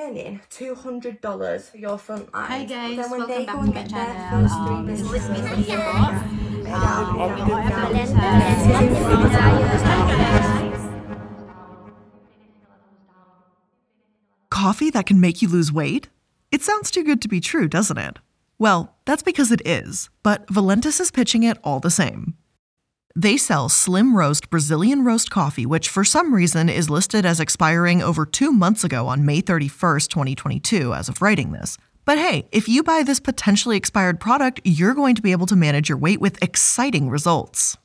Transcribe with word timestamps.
earning 0.00 0.40
$200 0.50 1.70
for 1.70 1.76
your 1.76 1.98
front 1.98 2.32
line. 2.32 2.46
Hi 2.46 2.64
guys, 2.64 2.96
then 2.96 3.10
when 3.10 3.20
welcome 3.20 3.28
they 3.28 3.44
back 3.44 3.54
go 3.54 3.60
to 3.60 3.66
and 3.66 3.74
my 3.74 3.82
get 3.82 3.90
their 3.90 4.06
channel. 4.06 4.48
first 4.48 4.54
three 4.56 4.74
Um, 4.76 4.86
this 4.86 5.00
is 5.00 5.10
business 5.10 5.38
Miss 5.40 5.52
owners, 5.52 5.66
Tia 5.66 5.76
po. 5.76 5.82
they 6.64 6.70
Um, 6.72 7.16
don't 7.18 7.20
ako 7.20 7.46
do 7.46 7.54
ay 7.54 7.68
that. 7.68 8.90
Coffee 14.50 14.90
that 14.90 15.06
can 15.06 15.20
make 15.20 15.40
you 15.42 15.48
lose 15.48 15.72
weight? 15.72 16.08
It 16.50 16.62
sounds 16.62 16.90
too 16.90 17.04
good 17.04 17.22
to 17.22 17.28
be 17.28 17.40
true, 17.40 17.68
doesn't 17.68 17.98
it? 17.98 18.18
Well, 18.58 18.94
that's 19.06 19.22
because 19.22 19.50
it 19.52 19.62
is, 19.64 20.10
but 20.22 20.46
Valentus 20.48 21.00
is 21.00 21.10
pitching 21.10 21.42
it 21.44 21.58
all 21.64 21.80
the 21.80 21.90
same. 21.90 22.34
They 23.16 23.36
sell 23.36 23.68
Slim 23.68 24.16
Roast 24.16 24.50
Brazilian 24.50 25.02
Roast 25.04 25.30
coffee, 25.30 25.66
which 25.66 25.88
for 25.88 26.04
some 26.04 26.32
reason 26.32 26.68
is 26.68 26.88
listed 26.88 27.26
as 27.26 27.40
expiring 27.40 28.02
over 28.02 28.24
two 28.24 28.52
months 28.52 28.84
ago 28.84 29.08
on 29.08 29.26
May 29.26 29.42
31st, 29.42 30.06
2022, 30.08 30.94
as 30.94 31.08
of 31.08 31.20
writing 31.20 31.50
this. 31.50 31.76
But 32.04 32.18
hey, 32.18 32.46
if 32.52 32.68
you 32.68 32.84
buy 32.84 33.02
this 33.02 33.18
potentially 33.18 33.76
expired 33.76 34.20
product, 34.20 34.60
you're 34.64 34.94
going 34.94 35.16
to 35.16 35.22
be 35.22 35.32
able 35.32 35.46
to 35.46 35.56
manage 35.56 35.88
your 35.88 35.98
weight 35.98 36.20
with 36.20 36.40
exciting 36.40 37.10
results. 37.10 37.76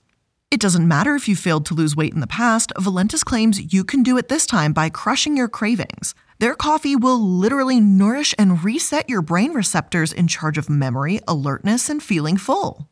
It 0.51 0.59
doesn't 0.59 0.87
matter 0.87 1.15
if 1.15 1.27
you 1.27 1.35
failed 1.35 1.65
to 1.65 1.73
lose 1.73 1.95
weight 1.95 2.13
in 2.13 2.19
the 2.19 2.27
past, 2.27 2.71
Valentus 2.77 3.25
claims 3.25 3.73
you 3.73 3.83
can 3.83 4.03
do 4.03 4.17
it 4.17 4.29
this 4.29 4.45
time 4.45 4.73
by 4.73 4.89
crushing 4.89 5.35
your 5.35 5.47
cravings. 5.47 6.13
Their 6.37 6.53
coffee 6.53 6.95
will 6.95 7.19
literally 7.19 7.79
nourish 7.79 8.35
and 8.37 8.63
reset 8.63 9.09
your 9.09 9.23
brain 9.23 9.53
receptors 9.53 10.13
in 10.13 10.27
charge 10.27 10.59
of 10.59 10.69
memory, 10.69 11.19
alertness, 11.27 11.89
and 11.89 12.01
feeling 12.01 12.37
full. 12.37 12.87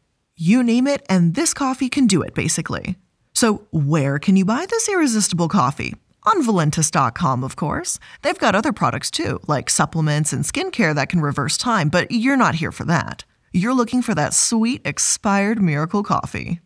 You 0.46 0.62
name 0.62 0.88
it, 0.88 1.04
and 1.08 1.36
this 1.36 1.54
coffee 1.54 1.88
can 1.88 2.06
do 2.06 2.22
it, 2.22 2.34
basically. 2.34 2.98
So, 3.34 3.66
where 3.72 4.20
can 4.20 4.36
you 4.36 4.44
buy 4.44 4.66
this 4.70 4.90
irresistible 4.90 5.48
coffee? 5.48 5.96
On 6.24 6.44
Valentus.com, 6.44 7.46
of 7.46 7.56
course. 7.56 7.98
They've 8.24 8.38
got 8.46 8.54
other 8.54 8.74
products 8.74 9.10
too, 9.10 9.40
like 9.48 9.70
supplements 9.70 10.34
and 10.34 10.44
skincare 10.44 10.94
that 10.96 11.08
can 11.08 11.22
reverse 11.22 11.58
time, 11.58 11.88
but 11.88 12.12
you're 12.12 12.36
not 12.36 12.56
here 12.56 12.74
for 12.74 12.84
that. 12.84 13.24
You're 13.54 13.74
looking 13.74 14.02
for 14.02 14.14
that 14.16 14.34
sweet, 14.34 14.82
expired 14.84 15.62
miracle 15.62 16.04
coffee. 16.04 16.60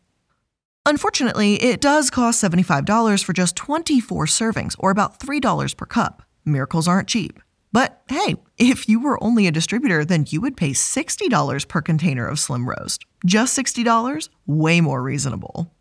Unfortunately, 0.88 1.62
it 1.62 1.80
does 1.80 2.10
cost 2.10 2.44
$75 2.44 3.24
for 3.24 3.34
just 3.34 3.56
24 3.56 4.26
servings, 4.26 4.76
or 4.80 4.90
about 4.90 5.20
$3 5.20 5.78
per 5.78 5.86
cup. 5.86 6.24
Miracles 6.46 6.88
aren't 6.88 7.10
cheap. 7.10 7.40
But 7.78 8.02
hey, 8.08 8.34
if 8.58 8.90
you 8.90 9.00
were 9.00 9.24
only 9.24 9.46
a 9.46 9.52
distributor, 9.52 10.04
then 10.04 10.26
you 10.30 10.42
would 10.42 10.58
pay 10.58 10.72
$60 10.72 11.68
per 11.68 11.80
container 11.80 12.28
of 12.28 12.40
Slim 12.40 12.68
Roast. 12.68 13.06
Just 13.24 13.56
$60? 13.56 14.30
Way 14.48 14.82
more 14.82 15.04
reasonable. 15.04 15.72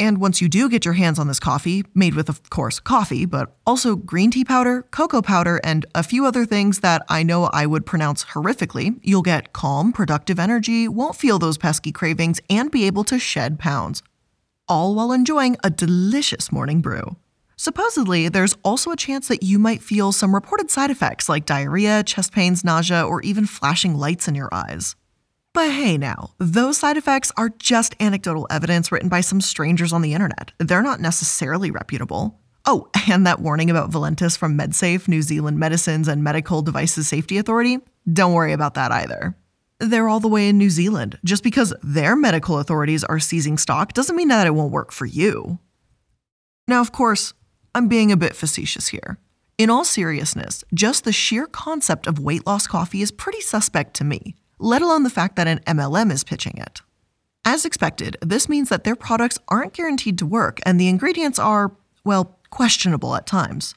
And 0.00 0.18
once 0.18 0.40
you 0.40 0.48
do 0.48 0.68
get 0.68 0.84
your 0.84 0.94
hands 0.94 1.20
on 1.20 1.28
this 1.28 1.38
coffee, 1.38 1.84
made 1.94 2.16
with, 2.16 2.28
of 2.28 2.50
course, 2.50 2.80
coffee, 2.80 3.24
but 3.24 3.56
also 3.64 3.94
green 3.94 4.32
tea 4.32 4.44
powder, 4.44 4.82
cocoa 4.90 5.22
powder, 5.22 5.60
and 5.62 5.86
a 5.94 6.02
few 6.02 6.26
other 6.26 6.44
things 6.44 6.80
that 6.80 7.02
I 7.08 7.22
know 7.22 7.44
I 7.44 7.66
would 7.66 7.86
pronounce 7.86 8.24
horrifically, 8.24 8.98
you'll 9.04 9.22
get 9.22 9.52
calm, 9.52 9.92
productive 9.92 10.40
energy, 10.40 10.88
won't 10.88 11.14
feel 11.14 11.38
those 11.38 11.56
pesky 11.56 11.92
cravings, 11.92 12.40
and 12.50 12.68
be 12.68 12.88
able 12.88 13.04
to 13.04 13.20
shed 13.20 13.60
pounds. 13.60 14.02
All 14.66 14.96
while 14.96 15.12
enjoying 15.12 15.56
a 15.62 15.70
delicious 15.70 16.50
morning 16.50 16.80
brew. 16.80 17.14
Supposedly, 17.60 18.30
there's 18.30 18.56
also 18.62 18.90
a 18.90 18.96
chance 18.96 19.28
that 19.28 19.42
you 19.42 19.58
might 19.58 19.82
feel 19.82 20.12
some 20.12 20.34
reported 20.34 20.70
side 20.70 20.90
effects 20.90 21.28
like 21.28 21.44
diarrhea, 21.44 22.02
chest 22.02 22.32
pains, 22.32 22.64
nausea, 22.64 23.06
or 23.06 23.20
even 23.20 23.44
flashing 23.44 23.94
lights 23.94 24.26
in 24.26 24.34
your 24.34 24.48
eyes. 24.50 24.96
But 25.52 25.70
hey 25.70 25.98
now, 25.98 26.30
those 26.38 26.78
side 26.78 26.96
effects 26.96 27.30
are 27.36 27.50
just 27.50 27.94
anecdotal 28.00 28.46
evidence 28.48 28.90
written 28.90 29.10
by 29.10 29.20
some 29.20 29.42
strangers 29.42 29.92
on 29.92 30.00
the 30.00 30.14
internet. 30.14 30.52
They're 30.56 30.80
not 30.80 31.02
necessarily 31.02 31.70
reputable. 31.70 32.40
Oh, 32.64 32.88
and 33.10 33.26
that 33.26 33.40
warning 33.40 33.68
about 33.68 33.90
Valentus 33.90 34.38
from 34.38 34.56
MedSafe, 34.56 35.06
New 35.06 35.20
Zealand 35.20 35.58
Medicines 35.58 36.08
and 36.08 36.24
Medical 36.24 36.62
Devices 36.62 37.08
Safety 37.08 37.36
Authority? 37.36 37.76
Don't 38.10 38.32
worry 38.32 38.54
about 38.54 38.72
that 38.72 38.90
either. 38.90 39.36
They're 39.80 40.08
all 40.08 40.20
the 40.20 40.28
way 40.28 40.48
in 40.48 40.56
New 40.56 40.70
Zealand. 40.70 41.18
Just 41.26 41.42
because 41.42 41.74
their 41.82 42.16
medical 42.16 42.58
authorities 42.58 43.04
are 43.04 43.20
seizing 43.20 43.58
stock 43.58 43.92
doesn't 43.92 44.16
mean 44.16 44.28
that 44.28 44.46
it 44.46 44.54
won't 44.54 44.72
work 44.72 44.92
for 44.92 45.04
you. 45.04 45.58
Now, 46.66 46.80
of 46.80 46.92
course, 46.92 47.34
I'm 47.74 47.88
being 47.88 48.10
a 48.10 48.16
bit 48.16 48.34
facetious 48.34 48.88
here. 48.88 49.18
In 49.56 49.70
all 49.70 49.84
seriousness, 49.84 50.64
just 50.74 51.04
the 51.04 51.12
sheer 51.12 51.46
concept 51.46 52.06
of 52.06 52.18
weight 52.18 52.46
loss 52.46 52.66
coffee 52.66 53.02
is 53.02 53.12
pretty 53.12 53.40
suspect 53.40 53.94
to 53.94 54.04
me, 54.04 54.34
let 54.58 54.82
alone 54.82 55.04
the 55.04 55.10
fact 55.10 55.36
that 55.36 55.46
an 55.46 55.60
MLM 55.66 56.10
is 56.10 56.24
pitching 56.24 56.56
it. 56.56 56.80
As 57.44 57.64
expected, 57.64 58.16
this 58.20 58.48
means 58.48 58.70
that 58.70 58.84
their 58.84 58.96
products 58.96 59.38
aren't 59.48 59.72
guaranteed 59.72 60.18
to 60.18 60.26
work 60.26 60.60
and 60.66 60.80
the 60.80 60.88
ingredients 60.88 61.38
are, 61.38 61.72
well, 62.04 62.38
questionable 62.50 63.14
at 63.14 63.26
times. 63.26 63.74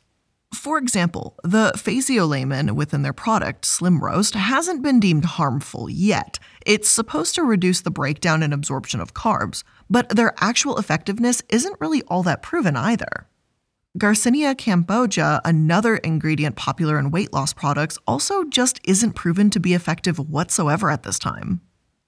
For 0.56 0.78
example, 0.78 1.36
the 1.44 1.74
phaseolamin 1.76 2.72
within 2.72 3.02
their 3.02 3.14
product, 3.14 3.66
Slim 3.66 4.04
Roast, 4.04 4.36
hasn't 4.36 4.84
been 4.84 5.00
deemed 5.00 5.26
harmful 5.26 5.90
yet. 5.90 6.40
It's 6.66 6.90
supposed 6.90 7.36
to 7.36 7.44
reduce 7.44 7.82
the 7.82 7.92
breakdown 7.92 8.44
and 8.44 8.54
absorption 8.54 9.00
of 9.00 9.14
carbs, 9.14 9.64
but 9.90 10.10
their 10.10 10.34
actual 10.38 10.78
effectiveness 10.78 11.42
isn't 11.50 11.80
really 11.80 12.04
all 12.04 12.24
that 12.24 12.42
proven 12.42 12.76
either. 12.76 13.28
Garcinia 14.00 14.56
cambogia, 14.56 15.40
another 15.46 15.98
ingredient 15.98 16.56
popular 16.56 16.98
in 16.98 17.12
weight 17.12 17.32
loss 17.32 17.54
products, 17.54 18.00
also 18.08 18.44
just 18.44 18.80
isn't 18.86 19.14
proven 19.14 19.52
to 19.52 19.60
be 19.60 19.76
effective 19.76 20.18
whatsoever 20.18 20.90
at 20.90 21.04
this 21.04 21.20
time. 21.20 21.62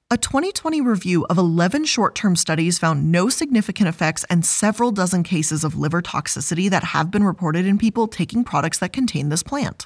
A 0.09 0.17
2020 0.17 0.81
review 0.81 1.27
of 1.29 1.37
11 1.37 1.85
short 1.85 2.15
term 2.15 2.35
studies 2.35 2.79
found 2.79 3.11
no 3.11 3.29
significant 3.29 3.87
effects 3.87 4.23
and 4.31 4.43
several 4.43 4.91
dozen 4.91 5.21
cases 5.21 5.63
of 5.63 5.77
liver 5.77 6.01
toxicity 6.01 6.71
that 6.71 6.85
have 6.85 7.11
been 7.11 7.23
reported 7.23 7.67
in 7.67 7.77
people 7.77 8.07
taking 8.07 8.43
products 8.43 8.79
that 8.79 8.91
contain 8.91 9.29
this 9.29 9.43
plant. 9.43 9.85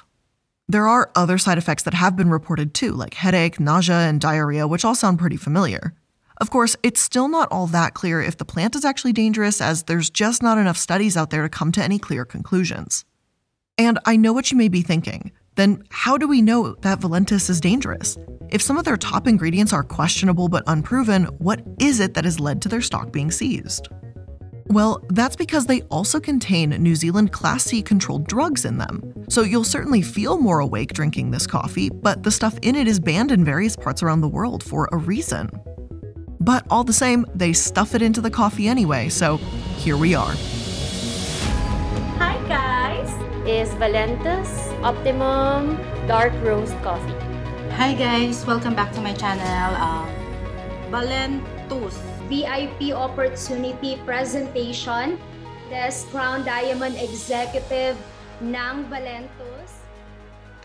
There 0.68 0.86
are 0.86 1.10
other 1.14 1.36
side 1.36 1.58
effects 1.58 1.82
that 1.82 1.94
have 1.94 2.16
been 2.16 2.30
reported 2.30 2.72
too, 2.72 2.92
like 2.92 3.12
headache, 3.12 3.60
nausea, 3.60 4.08
and 4.08 4.18
diarrhea, 4.18 4.66
which 4.66 4.86
all 4.86 4.94
sound 4.94 5.18
pretty 5.18 5.36
familiar. 5.36 5.92
Of 6.40 6.48
course, 6.48 6.74
it's 6.82 7.00
still 7.00 7.28
not 7.28 7.48
all 7.50 7.66
that 7.68 7.92
clear 7.92 8.22
if 8.22 8.38
the 8.38 8.46
plant 8.46 8.74
is 8.74 8.84
actually 8.84 9.12
dangerous, 9.12 9.60
as 9.60 9.82
there's 9.82 10.08
just 10.08 10.42
not 10.42 10.56
enough 10.56 10.78
studies 10.78 11.16
out 11.16 11.28
there 11.28 11.42
to 11.42 11.50
come 11.50 11.70
to 11.72 11.82
any 11.82 11.98
clear 11.98 12.24
conclusions. 12.24 13.04
And 13.76 13.98
I 14.06 14.16
know 14.16 14.32
what 14.32 14.50
you 14.50 14.56
may 14.56 14.68
be 14.68 14.80
thinking. 14.80 15.32
Then, 15.56 15.84
how 15.90 16.16
do 16.16 16.26
we 16.26 16.40
know 16.40 16.74
that 16.76 17.00
Valentus 17.00 17.50
is 17.50 17.60
dangerous? 17.60 18.16
If 18.48 18.62
some 18.62 18.78
of 18.78 18.84
their 18.84 18.96
top 18.96 19.26
ingredients 19.26 19.74
are 19.74 19.82
questionable 19.82 20.48
but 20.48 20.64
unproven, 20.66 21.24
what 21.38 21.62
is 21.78 22.00
it 22.00 22.14
that 22.14 22.24
has 22.24 22.40
led 22.40 22.62
to 22.62 22.68
their 22.68 22.80
stock 22.80 23.12
being 23.12 23.30
seized? 23.30 23.88
Well, 24.68 25.04
that's 25.10 25.36
because 25.36 25.66
they 25.66 25.82
also 25.82 26.20
contain 26.20 26.70
New 26.70 26.94
Zealand 26.94 27.32
Class 27.32 27.64
C 27.64 27.82
controlled 27.82 28.28
drugs 28.28 28.64
in 28.64 28.78
them. 28.78 29.02
So 29.28 29.42
you'll 29.42 29.64
certainly 29.64 30.00
feel 30.00 30.38
more 30.38 30.60
awake 30.60 30.94
drinking 30.94 31.32
this 31.32 31.46
coffee, 31.46 31.90
but 31.90 32.22
the 32.22 32.30
stuff 32.30 32.56
in 32.62 32.76
it 32.76 32.86
is 32.86 33.00
banned 33.00 33.32
in 33.32 33.44
various 33.44 33.76
parts 33.76 34.02
around 34.02 34.20
the 34.20 34.28
world 34.28 34.62
for 34.62 34.88
a 34.92 34.96
reason. 34.96 35.50
But 36.40 36.64
all 36.70 36.84
the 36.84 36.96
same, 36.96 37.26
they 37.34 37.52
stuff 37.52 37.94
it 37.94 38.00
into 38.00 38.22
the 38.22 38.30
coffee 38.30 38.66
anyway, 38.66 39.10
so 39.10 39.36
here 39.76 39.96
we 39.96 40.14
are. 40.14 40.32
Hi 42.16 42.40
guys! 42.48 43.12
it's 43.44 43.76
Valentus 43.76 44.48
Optimum 44.80 45.76
Dark 46.08 46.32
Roast 46.40 46.72
Coffee. 46.80 47.12
Hi 47.76 47.92
guys, 47.92 48.46
welcome 48.46 48.74
back 48.74 48.90
to 48.96 49.02
my 49.04 49.12
channel. 49.12 49.76
Um, 49.76 50.08
Valentus. 50.88 51.92
VIP 52.30 52.94
opportunity 52.94 54.00
presentation 54.06 55.18
This 55.68 56.06
Crown 56.08 56.44
Diamond 56.44 56.96
Executive 56.96 58.00
ng 58.40 58.88
Valentus. 58.88 59.39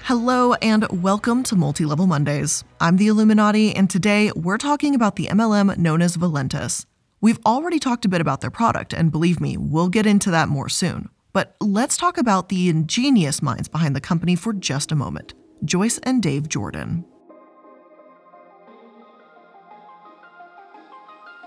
Hello 0.05 0.53
and 0.61 0.85
welcome 1.01 1.41
to 1.41 1.55
Multi 1.55 1.83
Level 1.83 2.05
Mondays. 2.05 2.63
I'm 2.79 2.97
the 2.97 3.07
iilluminaughtii, 3.07 3.73
and 3.75 3.89
today 3.89 4.31
we're 4.35 4.59
talking 4.59 4.93
about 4.93 5.15
the 5.15 5.25
MLM 5.25 5.75
known 5.79 5.99
as 6.03 6.15
Valentus. 6.15 6.85
We've 7.21 7.39
already 7.43 7.79
talked 7.79 8.05
a 8.05 8.07
bit 8.07 8.21
about 8.21 8.41
their 8.41 8.51
product, 8.51 8.93
and 8.93 9.11
believe 9.11 9.41
me, 9.41 9.57
we'll 9.57 9.89
get 9.89 10.05
into 10.05 10.29
that 10.29 10.47
more 10.47 10.69
soon. 10.69 11.09
But 11.33 11.55
let's 11.59 11.97
talk 11.97 12.19
about 12.19 12.49
the 12.49 12.69
ingenious 12.69 13.41
minds 13.41 13.67
behind 13.67 13.95
the 13.95 13.99
company 13.99 14.35
for 14.35 14.53
just 14.53 14.91
a 14.91 14.95
moment 14.95 15.33
Joyce 15.63 15.97
and 16.03 16.21
Dave 16.21 16.49
Jordan. 16.49 17.03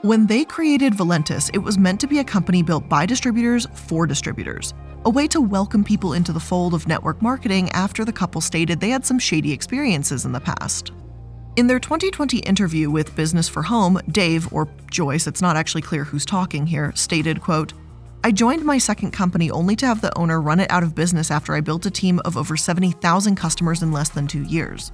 When 0.02 0.28
they 0.28 0.44
created 0.44 0.92
Valentus, 0.94 1.50
it 1.52 1.58
was 1.58 1.76
meant 1.76 1.98
to 2.02 2.06
be 2.06 2.20
a 2.20 2.24
company 2.24 2.62
built 2.62 2.88
by 2.88 3.04
distributors 3.04 3.66
for 3.74 4.06
distributors, 4.06 4.72
a 5.04 5.10
way 5.10 5.26
to 5.26 5.40
welcome 5.40 5.82
people 5.82 6.12
into 6.12 6.32
the 6.32 6.38
fold 6.38 6.72
of 6.72 6.86
network 6.86 7.20
marketing 7.20 7.68
after 7.70 8.04
the 8.04 8.12
couple 8.12 8.40
stated 8.40 8.78
they 8.78 8.90
had 8.90 9.04
some 9.04 9.18
shady 9.18 9.50
experiences 9.50 10.24
in 10.24 10.30
the 10.30 10.38
past. 10.38 10.92
In 11.56 11.66
their 11.66 11.80
2020 11.80 12.38
interview 12.38 12.88
with 12.90 13.16
Business 13.16 13.48
for 13.48 13.64
Home, 13.64 14.00
Dave, 14.12 14.52
or 14.52 14.68
Joyce, 14.88 15.26
it's 15.26 15.42
not 15.42 15.56
actually 15.56 15.82
clear 15.82 16.04
who's 16.04 16.24
talking 16.24 16.64
here, 16.64 16.92
stated, 16.94 17.40
quote, 17.40 17.72
I 18.22 18.30
joined 18.30 18.64
my 18.64 18.78
second 18.78 19.10
company 19.10 19.50
only 19.50 19.74
to 19.74 19.86
have 19.86 20.00
the 20.00 20.16
owner 20.16 20.40
run 20.40 20.60
it 20.60 20.70
out 20.70 20.84
of 20.84 20.94
business 20.94 21.32
after 21.32 21.56
I 21.56 21.60
built 21.60 21.86
a 21.86 21.90
team 21.90 22.20
of 22.24 22.36
over 22.36 22.56
70,000 22.56 23.34
customers 23.34 23.82
in 23.82 23.90
less 23.90 24.10
than 24.10 24.28
two 24.28 24.44
years. 24.44 24.92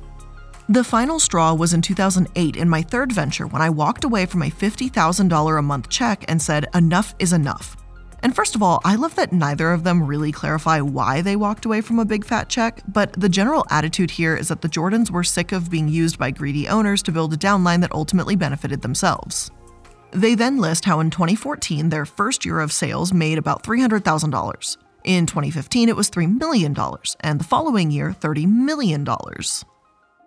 The 0.70 0.82
final 0.82 1.18
straw 1.18 1.52
was 1.52 1.74
in 1.74 1.82
2008 1.82 2.56
in 2.56 2.70
my 2.70 2.80
third 2.80 3.12
venture 3.12 3.46
when 3.46 3.60
I 3.60 3.68
walked 3.68 4.04
away 4.04 4.24
from 4.24 4.40
a 4.40 4.50
$50,000 4.50 5.58
a 5.58 5.62
month 5.62 5.90
check 5.90 6.24
and 6.26 6.40
said, 6.40 6.66
enough 6.74 7.14
is 7.18 7.34
enough. 7.34 7.76
And 8.22 8.34
first 8.34 8.54
of 8.54 8.62
all, 8.62 8.80
I 8.82 8.94
love 8.94 9.14
that 9.16 9.34
neither 9.34 9.72
of 9.72 9.84
them 9.84 10.02
really 10.02 10.32
clarify 10.32 10.80
why 10.80 11.20
they 11.20 11.36
walked 11.36 11.66
away 11.66 11.82
from 11.82 11.98
a 11.98 12.04
big 12.06 12.24
fat 12.24 12.48
check, 12.48 12.80
but 12.88 13.12
the 13.12 13.28
general 13.28 13.66
attitude 13.68 14.10
here 14.10 14.34
is 14.34 14.48
that 14.48 14.62
the 14.62 14.68
Jordans 14.68 15.10
were 15.10 15.22
sick 15.22 15.52
of 15.52 15.70
being 15.70 15.86
used 15.86 16.18
by 16.18 16.30
greedy 16.30 16.66
owners 16.66 17.02
to 17.02 17.12
build 17.12 17.34
a 17.34 17.36
downline 17.36 17.82
that 17.82 17.92
ultimately 17.92 18.34
benefited 18.34 18.80
themselves. 18.80 19.50
They 20.12 20.34
then 20.34 20.56
list 20.56 20.86
how 20.86 21.00
in 21.00 21.10
2014, 21.10 21.90
their 21.90 22.06
first 22.06 22.46
year 22.46 22.60
of 22.60 22.72
sales 22.72 23.12
made 23.12 23.36
about 23.36 23.64
$300,000. 23.64 24.76
In 25.04 25.26
2015, 25.26 25.90
it 25.90 25.96
was 25.96 26.08
$3 26.08 26.38
million, 26.38 26.74
and 27.20 27.38
the 27.38 27.44
following 27.44 27.90
year, 27.90 28.16
$30 28.18 28.46
million. 28.46 29.06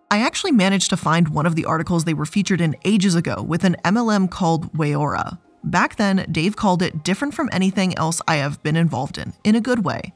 I 0.10 0.20
actually 0.22 0.54
managed 0.54 0.90
to 0.92 0.98
find 0.98 1.28
one 1.28 1.46
of 1.46 1.56
the 1.56 1.66
articles 1.66 2.06
they 2.06 2.14
were 2.14 2.26
featured 2.26 2.62
in 2.62 2.78
ages 2.86 3.14
ago 3.14 3.42
with 3.42 3.66
an 3.66 3.76
MLM 3.84 4.32
called 4.32 4.72
Wayora. 4.72 5.38
Back 5.66 5.98
then, 5.98 6.26
Dave 6.32 6.56
called 6.56 6.82
it 6.82 7.04
different 7.04 7.34
from 7.34 7.50
anything 7.52 7.98
else 7.98 8.22
I 8.26 8.38
have 8.38 8.64
been 8.64 8.78
involved 8.78 9.18
in, 9.18 9.34
in 9.44 9.56
a 9.56 9.62
good 9.62 9.84
way. 9.84 10.14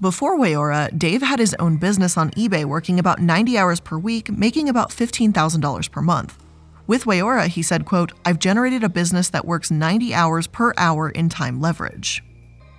Before 0.00 0.36
Wayora, 0.36 0.98
Dave 0.98 1.22
had 1.22 1.38
his 1.38 1.54
own 1.60 1.76
business 1.76 2.16
on 2.16 2.32
eBay 2.32 2.64
working 2.64 2.98
about 2.98 3.20
90 3.20 3.56
hours 3.56 3.78
per 3.78 3.98
week, 3.98 4.30
making 4.30 4.68
about 4.68 4.90
$15,000 4.90 5.90
per 5.92 6.02
month. 6.02 6.36
With 6.88 7.04
Wayora, 7.04 7.46
he 7.46 7.62
said, 7.62 7.84
quote, 7.84 8.10
I've 8.24 8.40
generated 8.40 8.82
a 8.82 8.88
business 8.88 9.28
that 9.28 9.44
works 9.44 9.70
90 9.70 10.12
hours 10.12 10.48
per 10.48 10.72
hour 10.76 11.08
in 11.08 11.28
time 11.28 11.60
leverage. 11.60 12.24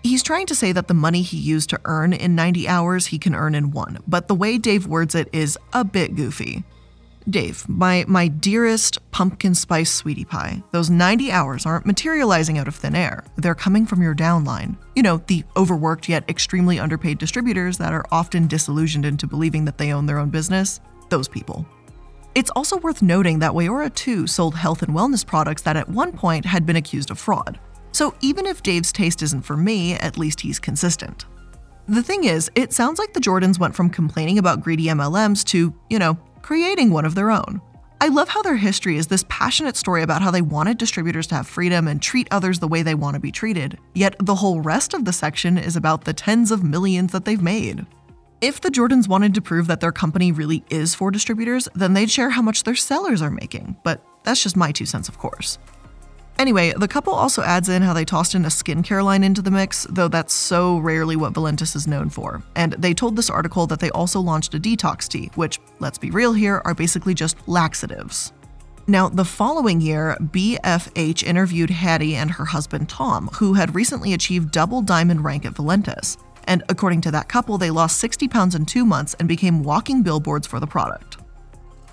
He's 0.03 0.23
trying 0.23 0.47
to 0.47 0.55
say 0.55 0.71
that 0.71 0.87
the 0.87 0.95
money 0.95 1.21
he 1.21 1.37
used 1.37 1.69
to 1.69 1.79
earn 1.85 2.13
in 2.13 2.33
90 2.33 2.67
hours 2.67 3.07
he 3.07 3.19
can 3.19 3.35
earn 3.35 3.53
in 3.53 3.69
one, 3.71 3.99
but 4.07 4.27
the 4.27 4.35
way 4.35 4.57
Dave 4.57 4.87
words 4.87 5.13
it 5.13 5.29
is 5.31 5.57
a 5.73 5.83
bit 5.83 6.15
goofy. 6.15 6.63
Dave, 7.29 7.69
my, 7.69 8.03
my 8.07 8.27
dearest 8.27 8.97
pumpkin 9.11 9.53
spice 9.53 9.93
sweetie 9.93 10.25
pie, 10.25 10.63
those 10.71 10.89
90 10.89 11.31
hours 11.31 11.67
aren't 11.67 11.85
materializing 11.85 12.57
out 12.57 12.67
of 12.67 12.75
thin 12.75 12.95
air. 12.95 13.23
They're 13.37 13.53
coming 13.53 13.85
from 13.85 14.01
your 14.01 14.15
downline. 14.15 14.75
You 14.95 15.03
know, 15.03 15.17
the 15.27 15.43
overworked 15.55 16.09
yet 16.09 16.27
extremely 16.27 16.79
underpaid 16.79 17.19
distributors 17.19 17.77
that 17.77 17.93
are 17.93 18.05
often 18.11 18.47
disillusioned 18.47 19.05
into 19.05 19.27
believing 19.27 19.65
that 19.65 19.77
they 19.77 19.93
own 19.93 20.07
their 20.07 20.17
own 20.17 20.31
business. 20.31 20.79
Those 21.09 21.27
people. 21.27 21.63
It's 22.33 22.49
also 22.51 22.77
worth 22.77 23.03
noting 23.03 23.39
that 23.39 23.51
Wayora 23.51 23.93
too 23.93 24.25
sold 24.25 24.55
health 24.55 24.81
and 24.81 24.95
wellness 24.95 25.25
products 25.25 25.61
that 25.63 25.75
at 25.75 25.89
one 25.89 26.13
point 26.13 26.45
had 26.45 26.65
been 26.65 26.77
accused 26.77 27.11
of 27.11 27.19
fraud. 27.19 27.59
So 27.91 28.15
even 28.21 28.45
if 28.45 28.63
Dave's 28.63 28.91
taste 28.91 29.21
isn't 29.21 29.41
for 29.41 29.57
me, 29.57 29.93
at 29.95 30.17
least 30.17 30.41
he's 30.41 30.59
consistent. 30.59 31.25
The 31.87 32.03
thing 32.03 32.23
is, 32.23 32.49
it 32.55 32.73
sounds 32.73 32.99
like 32.99 33.13
the 33.13 33.19
Jordans 33.19 33.59
went 33.59 33.75
from 33.75 33.89
complaining 33.89 34.37
about 34.37 34.61
greedy 34.61 34.85
MLMs 34.85 35.43
to, 35.45 35.73
you 35.89 35.99
know, 35.99 36.17
creating 36.41 36.91
one 36.91 37.05
of 37.05 37.15
their 37.15 37.31
own. 37.31 37.61
I 37.99 38.07
love 38.07 38.29
how 38.29 38.41
their 38.41 38.55
history 38.55 38.97
is 38.97 39.07
this 39.07 39.25
passionate 39.29 39.75
story 39.75 40.01
about 40.01 40.23
how 40.23 40.31
they 40.31 40.41
wanted 40.41 40.79
distributors 40.79 41.27
to 41.27 41.35
have 41.35 41.47
freedom 41.47 41.87
and 41.87 42.01
treat 42.01 42.27
others 42.31 42.59
the 42.59 42.67
way 42.67 42.81
they 42.81 42.95
want 42.95 43.13
to 43.13 43.19
be 43.19 43.31
treated, 43.31 43.77
yet 43.93 44.15
the 44.19 44.35
whole 44.35 44.59
rest 44.61 44.95
of 44.95 45.05
the 45.05 45.13
section 45.13 45.57
is 45.57 45.75
about 45.75 46.05
the 46.05 46.13
tens 46.13 46.49
of 46.49 46.63
millions 46.63 47.11
that 47.11 47.25
they've 47.25 47.43
made. 47.43 47.85
If 48.41 48.59
the 48.59 48.69
Jordans 48.69 49.07
wanted 49.07 49.35
to 49.35 49.41
prove 49.41 49.67
that 49.67 49.81
their 49.81 49.91
company 49.91 50.31
really 50.31 50.63
is 50.71 50.95
for 50.95 51.11
distributors, 51.11 51.69
then 51.75 51.93
they'd 51.93 52.09
share 52.09 52.31
how 52.31 52.41
much 52.41 52.63
their 52.63 52.73
sellers 52.73 53.21
are 53.21 53.29
making, 53.29 53.75
but 53.83 54.03
that's 54.23 54.41
just 54.41 54.57
my 54.57 54.71
two 54.71 54.87
cents, 54.87 55.07
of 55.07 55.19
course. 55.19 55.59
Anyway, 56.39 56.73
the 56.75 56.87
couple 56.87 57.13
also 57.13 57.43
adds 57.43 57.69
in 57.69 57.83
how 57.83 57.93
they 57.93 58.05
tossed 58.05 58.33
in 58.33 58.45
a 58.45 58.49
skincare 58.49 59.03
line 59.03 59.23
into 59.23 59.41
the 59.41 59.51
mix, 59.51 59.85
though 59.89 60.07
that's 60.07 60.33
so 60.33 60.79
rarely 60.79 61.15
what 61.15 61.33
Valentus 61.33 61.75
is 61.75 61.87
known 61.87 62.09
for. 62.09 62.41
And 62.55 62.73
they 62.73 62.93
told 62.93 63.15
this 63.15 63.29
article 63.29 63.67
that 63.67 63.79
they 63.79 63.91
also 63.91 64.19
launched 64.19 64.55
a 64.55 64.59
detox 64.59 65.07
tea, 65.07 65.29
which, 65.35 65.59
let's 65.79 65.99
be 65.99 66.09
real 66.09 66.33
here, 66.33 66.61
are 66.65 66.73
basically 66.73 67.13
just 67.13 67.37
laxatives. 67.47 68.33
Now, 68.87 69.07
the 69.07 69.23
following 69.23 69.79
year, 69.79 70.17
BFH 70.19 71.23
interviewed 71.23 71.69
Hattie 71.69 72.15
and 72.15 72.31
her 72.31 72.45
husband 72.45 72.89
Tom, 72.89 73.27
who 73.33 73.53
had 73.53 73.75
recently 73.75 74.13
achieved 74.13 74.51
double 74.51 74.81
diamond 74.81 75.23
rank 75.23 75.45
at 75.45 75.53
Valentus. 75.53 76.17
And 76.45 76.63
according 76.69 77.01
to 77.01 77.11
that 77.11 77.29
couple, 77.29 77.59
they 77.59 77.69
lost 77.69 77.99
60 77.99 78.27
pounds 78.27 78.55
in 78.55 78.65
two 78.65 78.83
months 78.83 79.13
and 79.19 79.27
became 79.27 79.63
walking 79.63 80.01
billboards 80.01 80.47
for 80.47 80.59
the 80.59 80.67
product. 80.67 81.17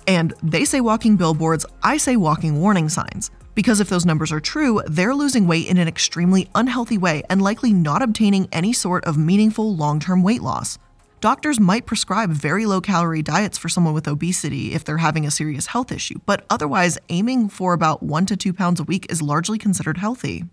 And 0.07 0.33
they 0.41 0.65
say 0.65 0.81
walking 0.81 1.15
billboards, 1.15 1.67
I 1.83 1.97
say 1.97 2.15
walking 2.15 2.59
warning 2.59 2.89
signs. 2.89 3.29
Because 3.59 3.81
if 3.81 3.89
those 3.89 4.05
numbers 4.05 4.31
are 4.31 4.39
true, 4.39 4.81
they're 4.87 5.13
losing 5.13 5.45
weight 5.45 5.67
in 5.67 5.77
an 5.77 5.89
extremely 5.89 6.47
unhealthy 6.55 6.97
way 6.97 7.23
and 7.29 7.41
likely 7.41 7.73
not 7.73 8.01
obtaining 8.01 8.47
any 8.53 8.71
sort 8.71 9.03
of 9.03 9.17
meaningful 9.17 9.75
long 9.75 9.99
term 9.99 10.23
weight 10.23 10.41
loss. 10.41 10.77
Doctors 11.19 11.59
might 11.59 11.85
prescribe 11.85 12.31
very 12.31 12.65
low 12.65 12.79
calorie 12.79 13.21
diets 13.21 13.57
for 13.57 13.67
someone 13.67 13.93
with 13.93 14.07
obesity 14.07 14.71
if 14.73 14.85
they're 14.85 14.99
having 14.99 15.25
a 15.25 15.29
serious 15.29 15.65
health 15.65 15.91
issue, 15.91 16.21
but 16.25 16.45
otherwise, 16.49 16.97
aiming 17.09 17.49
for 17.49 17.73
about 17.73 18.01
1 18.01 18.27
to 18.27 18.37
2 18.37 18.53
pounds 18.53 18.79
a 18.79 18.85
week 18.85 19.05
is 19.09 19.21
largely 19.21 19.57
considered 19.57 19.97
healthy. 19.97 20.45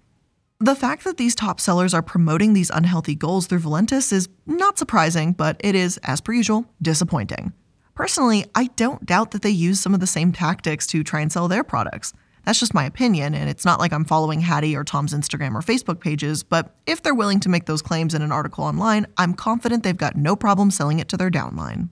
The 0.58 0.74
fact 0.74 1.04
that 1.04 1.16
these 1.16 1.36
top 1.36 1.60
sellers 1.60 1.94
are 1.94 2.02
promoting 2.02 2.54
these 2.54 2.70
unhealthy 2.70 3.14
goals 3.14 3.46
through 3.46 3.60
Valentus 3.60 4.12
is 4.12 4.28
not 4.46 4.78
surprising, 4.78 5.32
but 5.32 5.60
it 5.60 5.76
is, 5.76 5.96
as 5.98 6.20
per 6.20 6.32
usual, 6.32 6.66
disappointing. 6.82 7.52
Personally, 7.94 8.46
I 8.56 8.64
don't 8.74 9.06
doubt 9.06 9.30
that 9.30 9.42
they 9.42 9.50
use 9.50 9.78
some 9.78 9.94
of 9.94 10.00
the 10.00 10.08
same 10.08 10.32
tactics 10.32 10.88
to 10.88 11.04
try 11.04 11.20
and 11.20 11.30
sell 11.30 11.46
their 11.46 11.62
products. 11.62 12.12
That's 12.46 12.60
just 12.60 12.74
my 12.74 12.84
opinion, 12.84 13.34
and 13.34 13.50
it's 13.50 13.64
not 13.64 13.80
like 13.80 13.92
I'm 13.92 14.04
following 14.04 14.40
Hattie 14.40 14.76
or 14.76 14.84
Tom's 14.84 15.12
Instagram 15.12 15.54
or 15.54 15.62
Facebook 15.62 15.98
pages, 15.98 16.44
but 16.44 16.76
if 16.86 17.02
they're 17.02 17.12
willing 17.12 17.40
to 17.40 17.48
make 17.48 17.66
those 17.66 17.82
claims 17.82 18.14
in 18.14 18.22
an 18.22 18.30
article 18.30 18.62
online, 18.62 19.04
I'm 19.18 19.34
confident 19.34 19.82
they've 19.82 19.96
got 19.96 20.14
no 20.14 20.36
problem 20.36 20.70
selling 20.70 21.00
it 21.00 21.08
to 21.08 21.16
their 21.16 21.30
downline. 21.30 21.88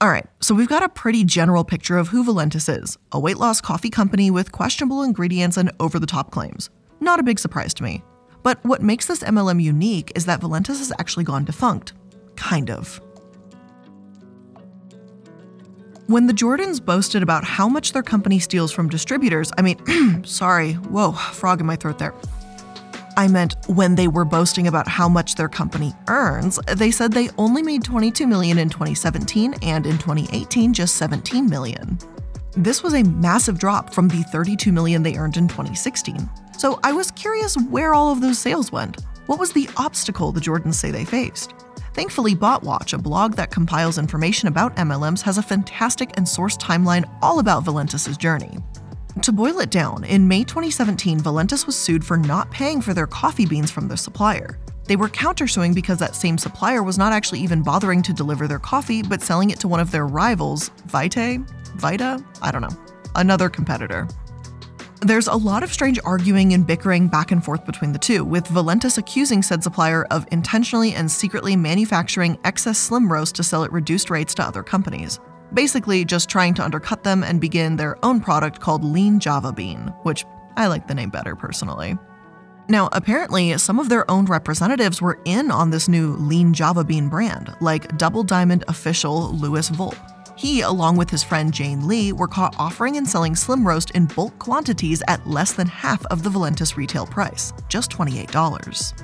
All 0.00 0.08
right, 0.08 0.26
so 0.40 0.56
we've 0.56 0.68
got 0.68 0.82
a 0.82 0.88
pretty 0.88 1.22
general 1.22 1.62
picture 1.62 1.98
of 1.98 2.08
who 2.08 2.24
Valentus 2.24 2.68
is 2.68 2.98
a 3.12 3.20
weight 3.20 3.38
loss 3.38 3.60
coffee 3.60 3.88
company 3.88 4.28
with 4.28 4.50
questionable 4.50 5.04
ingredients 5.04 5.56
and 5.56 5.70
over 5.78 6.00
the 6.00 6.06
top 6.06 6.32
claims. 6.32 6.68
Not 7.00 7.20
a 7.20 7.22
big 7.22 7.38
surprise 7.38 7.72
to 7.74 7.84
me. 7.84 8.02
But 8.42 8.62
what 8.64 8.82
makes 8.82 9.06
this 9.06 9.22
MLM 9.22 9.62
unique 9.62 10.10
is 10.16 10.26
that 10.26 10.40
Valentus 10.40 10.78
has 10.78 10.92
actually 10.98 11.24
gone 11.24 11.44
defunct. 11.44 11.92
Kind 12.34 12.70
of. 12.70 13.00
When 16.08 16.28
the 16.28 16.32
Jordans 16.32 16.84
boasted 16.84 17.24
about 17.24 17.42
how 17.42 17.68
much 17.68 17.92
their 17.92 18.02
company 18.02 18.38
steals 18.38 18.70
from 18.70 18.88
distributors, 18.88 19.50
I 19.58 19.62
mean, 19.62 20.22
sorry, 20.24 20.74
whoa, 20.74 21.10
frog 21.10 21.58
in 21.58 21.66
my 21.66 21.74
throat 21.74 21.98
there. 21.98 22.14
I 23.16 23.26
meant 23.26 23.56
when 23.66 23.96
they 23.96 24.06
were 24.06 24.24
boasting 24.24 24.68
about 24.68 24.86
how 24.86 25.08
much 25.08 25.34
their 25.34 25.48
company 25.48 25.94
earns, 26.06 26.60
they 26.76 26.92
said 26.92 27.10
they 27.12 27.30
only 27.38 27.60
made 27.60 27.82
22 27.82 28.24
million 28.28 28.56
in 28.56 28.68
2017 28.68 29.54
and 29.62 29.84
in 29.84 29.98
2018 29.98 30.72
just 30.72 30.94
17 30.94 31.50
million. 31.50 31.98
This 32.52 32.84
was 32.84 32.94
a 32.94 33.02
massive 33.02 33.58
drop 33.58 33.92
from 33.92 34.06
the 34.06 34.22
32 34.30 34.70
million 34.70 35.02
they 35.02 35.16
earned 35.16 35.36
in 35.36 35.48
2016. 35.48 36.30
So 36.56 36.78
I 36.84 36.92
was 36.92 37.10
curious 37.10 37.56
where 37.68 37.94
all 37.94 38.12
of 38.12 38.20
those 38.20 38.38
sales 38.38 38.70
went. 38.70 39.00
What 39.26 39.40
was 39.40 39.52
the 39.52 39.68
obstacle 39.76 40.30
the 40.30 40.40
Jordans 40.40 40.74
say 40.74 40.92
they 40.92 41.04
faced? 41.04 41.52
Thankfully, 41.96 42.34
BotWatch, 42.36 42.92
a 42.92 42.98
blog 42.98 43.36
that 43.36 43.50
compiles 43.50 43.96
information 43.96 44.48
about 44.48 44.76
MLMs, 44.76 45.22
has 45.22 45.38
a 45.38 45.42
fantastic 45.42 46.10
and 46.18 46.26
sourced 46.26 46.60
timeline 46.60 47.08
all 47.22 47.38
about 47.38 47.64
Valentus' 47.64 48.18
journey. 48.18 48.58
To 49.22 49.32
boil 49.32 49.60
it 49.60 49.70
down, 49.70 50.04
in 50.04 50.28
May 50.28 50.44
2017, 50.44 51.20
Valentus 51.20 51.64
was 51.64 51.74
sued 51.74 52.04
for 52.04 52.18
not 52.18 52.50
paying 52.50 52.82
for 52.82 52.92
their 52.92 53.06
coffee 53.06 53.46
beans 53.46 53.70
from 53.70 53.88
their 53.88 53.96
supplier. 53.96 54.58
They 54.84 54.96
were 54.96 55.08
countersuing 55.08 55.74
because 55.74 55.98
that 56.00 56.14
same 56.14 56.36
supplier 56.36 56.82
was 56.82 56.98
not 56.98 57.14
actually 57.14 57.40
even 57.40 57.62
bothering 57.62 58.02
to 58.02 58.12
deliver 58.12 58.46
their 58.46 58.58
coffee, 58.58 59.02
but 59.02 59.22
selling 59.22 59.48
it 59.48 59.58
to 59.60 59.68
one 59.68 59.80
of 59.80 59.90
their 59.90 60.06
rivals, 60.06 60.68
Vitae? 60.84 61.38
Vita? 61.76 62.22
I 62.42 62.50
don't 62.50 62.60
know. 62.60 62.76
Another 63.14 63.48
competitor. 63.48 64.06
There's 65.02 65.26
a 65.26 65.34
lot 65.36 65.62
of 65.62 65.72
strange 65.72 66.00
arguing 66.04 66.54
and 66.54 66.66
bickering 66.66 67.08
back 67.08 67.30
and 67.30 67.44
forth 67.44 67.66
between 67.66 67.92
the 67.92 67.98
two, 67.98 68.24
with 68.24 68.46
Valentus 68.46 68.96
accusing 68.96 69.42
said 69.42 69.62
supplier 69.62 70.04
of 70.10 70.26
intentionally 70.32 70.94
and 70.94 71.10
secretly 71.10 71.54
manufacturing 71.54 72.38
excess 72.44 72.78
slim 72.78 73.12
roast 73.12 73.34
to 73.36 73.42
sell 73.42 73.62
at 73.62 73.72
reduced 73.72 74.08
rates 74.08 74.34
to 74.34 74.42
other 74.42 74.62
companies. 74.62 75.20
Basically, 75.52 76.04
just 76.04 76.30
trying 76.30 76.54
to 76.54 76.64
undercut 76.64 77.04
them 77.04 77.22
and 77.22 77.42
begin 77.42 77.76
their 77.76 78.02
own 78.04 78.20
product 78.20 78.60
called 78.60 78.82
Lean 78.82 79.20
Java 79.20 79.52
Bean, 79.52 79.92
which 80.02 80.24
I 80.56 80.66
like 80.66 80.88
the 80.88 80.94
name 80.94 81.10
better 81.10 81.36
personally. 81.36 81.98
Now, 82.68 82.88
apparently, 82.92 83.56
some 83.58 83.78
of 83.78 83.90
their 83.90 84.10
own 84.10 84.24
representatives 84.24 85.02
were 85.02 85.20
in 85.26 85.50
on 85.50 85.70
this 85.70 85.88
new 85.88 86.16
Lean 86.16 86.54
Java 86.54 86.82
Bean 86.82 87.08
brand, 87.08 87.54
like 87.60 87.96
Double 87.98 88.24
Diamond 88.24 88.64
official 88.66 89.30
Louis 89.34 89.68
Volpe. 89.70 90.15
He, 90.36 90.60
along 90.60 90.98
with 90.98 91.08
his 91.08 91.24
friend 91.24 91.52
Jane 91.52 91.88
Lee, 91.88 92.12
were 92.12 92.28
caught 92.28 92.54
offering 92.58 92.98
and 92.98 93.08
selling 93.08 93.34
Slim 93.34 93.66
Roast 93.66 93.90
in 93.92 94.04
bulk 94.04 94.38
quantities 94.38 95.02
at 95.08 95.26
less 95.26 95.52
than 95.52 95.66
half 95.66 96.04
of 96.06 96.22
the 96.22 96.30
Valentus 96.30 96.76
retail 96.76 97.06
price, 97.06 97.54
just 97.68 97.90
$28. 97.90 99.02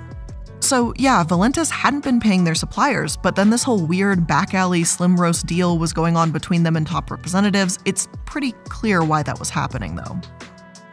So, 0.60 0.92
yeah, 0.96 1.24
Valentus 1.24 1.70
hadn't 1.70 2.04
been 2.04 2.20
paying 2.20 2.44
their 2.44 2.54
suppliers, 2.54 3.16
but 3.16 3.34
then 3.34 3.50
this 3.50 3.62
whole 3.62 3.84
weird 3.84 4.26
back 4.26 4.54
alley 4.54 4.84
Slim 4.84 5.18
Roast 5.18 5.46
deal 5.46 5.78
was 5.78 5.92
going 5.92 6.16
on 6.16 6.30
between 6.30 6.62
them 6.62 6.76
and 6.76 6.86
top 6.86 7.10
representatives. 7.10 7.78
It's 7.84 8.08
pretty 8.26 8.52
clear 8.68 9.02
why 9.02 9.22
that 9.22 9.38
was 9.38 9.50
happening, 9.50 9.96
though. 9.96 10.20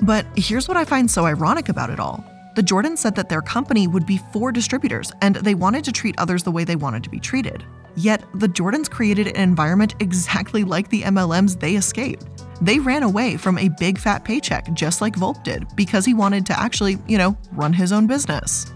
But 0.02 0.26
here's 0.38 0.68
what 0.70 0.78
I 0.78 0.86
find 0.86 1.12
so 1.12 1.26
ironic 1.26 1.68
about 1.68 1.90
it 1.90 2.00
all. 2.00 2.24
The 2.56 2.64
Jordans 2.64 2.98
said 2.98 3.16
that 3.16 3.30
their 3.30 3.42
company 3.42 3.88
would 3.88 4.06
be 4.06 4.20
for 4.34 4.52
distributors 4.52 5.12
and 5.22 5.36
they 5.36 5.54
wanted 5.54 5.84
to 5.84 5.92
treat 5.92 6.16
others 6.18 6.44
the 6.44 6.52
way 6.52 6.64
they 6.64 6.76
wanted 6.76 7.04
to 7.04 7.10
be 7.10 7.20
treated. 7.20 7.64
Yet, 8.00 8.24
the 8.34 8.48
Jordans 8.48 8.90
created 8.90 9.28
an 9.28 9.36
environment 9.36 9.96
exactly 10.00 10.64
like 10.64 10.88
the 10.88 11.02
MLMs 11.02 11.60
they 11.60 11.76
escaped. 11.76 12.26
They 12.62 12.80
ran 12.80 13.04
away 13.04 13.36
from 13.36 13.58
a 13.58 13.68
big 13.78 13.98
fat 13.98 14.24
paycheck, 14.24 14.72
just 14.72 15.02
like 15.02 15.18
Volpe 15.18 15.44
did, 15.44 15.66
because 15.76 16.06
he 16.06 16.14
wanted 16.14 16.46
to 16.46 16.58
actually, 16.58 16.98
you 17.10 17.18
know, 17.18 17.38
run 17.52 17.74
his 17.74 17.92
own 17.92 18.08
business. 18.08 18.72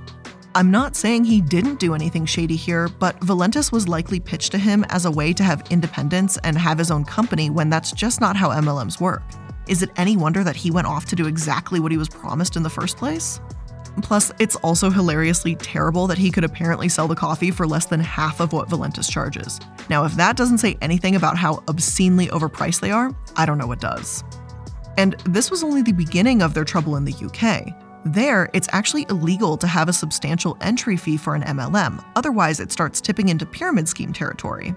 I'm 0.55 0.71
not 0.71 0.97
saying 0.97 1.23
he 1.23 1.39
didn't 1.39 1.79
do 1.79 1.95
anything 1.95 2.25
shady 2.25 2.57
here, 2.57 2.89
but 2.99 3.17
Valentus 3.21 3.71
was 3.71 3.87
likely 3.87 4.19
pitched 4.19 4.51
to 4.51 4.57
him 4.57 4.83
as 4.89 5.05
a 5.05 5.11
way 5.11 5.31
to 5.31 5.43
have 5.43 5.63
independence 5.71 6.37
and 6.43 6.57
have 6.57 6.77
his 6.77 6.91
own 6.91 7.05
company 7.05 7.49
when 7.49 7.69
that's 7.69 7.93
just 7.93 8.19
not 8.19 8.35
how 8.35 8.49
MLMs 8.49 8.99
work. 8.99 9.23
Is 9.69 9.81
it 9.81 9.91
any 9.95 10.17
wonder 10.17 10.43
that 10.43 10.57
he 10.57 10.69
went 10.69 10.87
off 10.87 11.05
to 11.05 11.15
do 11.15 11.27
exactly 11.27 11.79
what 11.79 11.93
he 11.93 11.97
was 11.97 12.09
promised 12.09 12.57
in 12.57 12.63
the 12.63 12.69
first 12.69 12.97
place? 12.97 13.39
Plus, 14.01 14.31
it's 14.39 14.55
also 14.57 14.89
hilariously 14.89 15.55
terrible 15.55 16.07
that 16.07 16.17
he 16.17 16.31
could 16.31 16.43
apparently 16.43 16.89
sell 16.89 17.07
the 17.07 17.15
coffee 17.15 17.51
for 17.51 17.67
less 17.67 17.85
than 17.85 17.99
half 17.99 18.39
of 18.39 18.51
what 18.51 18.69
Valentus 18.69 19.09
charges. 19.09 19.59
Now, 19.89 20.03
if 20.05 20.13
that 20.15 20.35
doesn't 20.35 20.57
say 20.57 20.77
anything 20.81 21.15
about 21.15 21.37
how 21.37 21.63
obscenely 21.67 22.27
overpriced 22.27 22.81
they 22.81 22.91
are, 22.91 23.11
I 23.35 23.45
don't 23.45 23.57
know 23.57 23.67
what 23.67 23.79
does. 23.79 24.23
And 24.97 25.13
this 25.25 25.51
was 25.51 25.63
only 25.63 25.81
the 25.81 25.91
beginning 25.91 26.41
of 26.41 26.53
their 26.53 26.65
trouble 26.65 26.95
in 26.95 27.05
the 27.05 27.13
UK. 27.13 27.73
There, 28.05 28.49
it's 28.53 28.67
actually 28.71 29.05
illegal 29.09 29.57
to 29.57 29.67
have 29.67 29.87
a 29.87 29.93
substantial 29.93 30.57
entry 30.59 30.97
fee 30.97 31.17
for 31.17 31.35
an 31.35 31.43
MLM, 31.43 32.03
otherwise, 32.15 32.59
it 32.59 32.71
starts 32.71 32.99
tipping 32.99 33.29
into 33.29 33.45
pyramid 33.45 33.87
scheme 33.87 34.11
territory. 34.11 34.75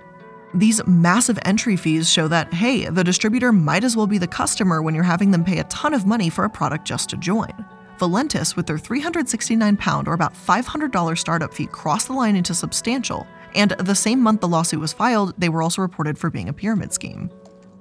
These 0.54 0.87
massive 0.87 1.38
entry 1.44 1.76
fees 1.76 2.08
show 2.08 2.28
that, 2.28 2.54
hey, 2.54 2.87
the 2.87 3.04
distributor 3.04 3.52
might 3.52 3.82
as 3.82 3.96
well 3.96 4.06
be 4.06 4.18
the 4.18 4.28
customer 4.28 4.80
when 4.80 4.94
you're 4.94 5.04
having 5.04 5.32
them 5.32 5.44
pay 5.44 5.58
a 5.58 5.64
ton 5.64 5.92
of 5.92 6.06
money 6.06 6.30
for 6.30 6.44
a 6.44 6.50
product 6.50 6.87
just 6.87 7.11
to 7.11 7.16
join. 7.16 7.52
Valentus, 7.99 8.57
with 8.57 8.67
their 8.67 8.79
£369 8.79 10.07
or 10.07 10.12
about 10.12 10.35
$500 10.35 11.19
startup 11.19 11.53
fee, 11.53 11.67
crossed 11.67 12.09
the 12.09 12.12
line 12.12 12.37
into 12.37 12.55
substantial, 12.55 13.26
and 13.55 13.71
the 13.73 13.95
same 13.95 14.21
month 14.21 14.41
the 14.41 14.49
lawsuit 14.49 14.81
was 14.81 14.93
filed, 14.93 15.35
they 15.38 15.49
were 15.49 15.62
also 15.62 15.83
reported 15.83 16.19
for 16.19 16.31
being 16.31 16.49
a 16.49 16.53
pyramid 16.53 16.93
scheme. 16.93 17.31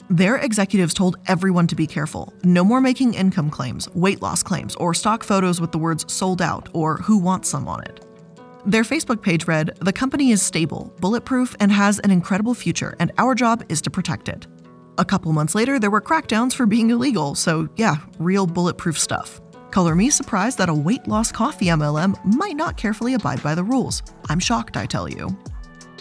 Their 0.10 0.38
executives 0.38 0.94
told 0.94 1.18
everyone 1.28 1.66
to 1.68 1.76
be 1.76 1.88
careful. 1.88 2.32
No 2.44 2.64
more 2.64 2.80
making 2.80 3.16
income 3.16 3.50
claims, 3.50 3.90
weight 3.96 4.22
loss 4.22 4.44
claims, 4.44 4.76
or 4.76 4.94
stock 4.94 5.24
photos 5.24 5.60
with 5.60 5.72
the 5.72 5.80
words 5.80 6.12
sold 6.12 6.42
out 6.42 6.70
or 6.74 6.98
who 6.98 7.18
wants 7.18 7.50
some 7.50 7.68
on 7.68 7.82
it. 7.84 8.06
Their 8.68 8.84
Facebook 8.84 9.22
page 9.22 9.48
read 9.48 9.78
The 9.82 9.94
company 9.94 10.32
is 10.32 10.42
stable, 10.42 10.94
bulletproof, 11.00 11.56
and 11.60 11.72
has 11.72 12.00
an 12.00 12.12
incredible 12.12 12.54
future, 12.54 12.96
and 13.00 13.12
our 13.18 13.34
job 13.36 13.64
is 13.68 13.82
to 13.82 13.90
protect 13.90 14.30
it. 14.30 14.48
A 14.98 15.06
couple 15.06 15.34
months 15.34 15.56
later, 15.56 15.78
there 15.78 15.92
were 15.92 16.02
crackdowns 16.02 16.54
for 16.54 16.66
being 16.66 16.90
illegal, 16.90 17.36
so 17.36 17.68
yeah, 17.76 17.98
real 18.18 18.48
bulletproof 18.48 18.98
stuff. 18.98 19.42
Color 19.75 19.96
me 19.96 20.10
surprised 20.10 20.58
that 20.58 20.70
a 20.70 20.74
weight 20.74 21.05
loss 21.05 21.34
coffee 21.34 21.65
MLM 21.65 22.15
might 22.24 22.55
not 22.55 22.77
carefully 22.77 23.13
abide 23.13 23.44
by 23.44 23.53
the 23.53 23.63
rules. 23.65 24.03
I'm 24.29 24.39
shocked, 24.39 24.77
I 24.77 24.86
tell 24.86 25.10
you. 25.10 25.38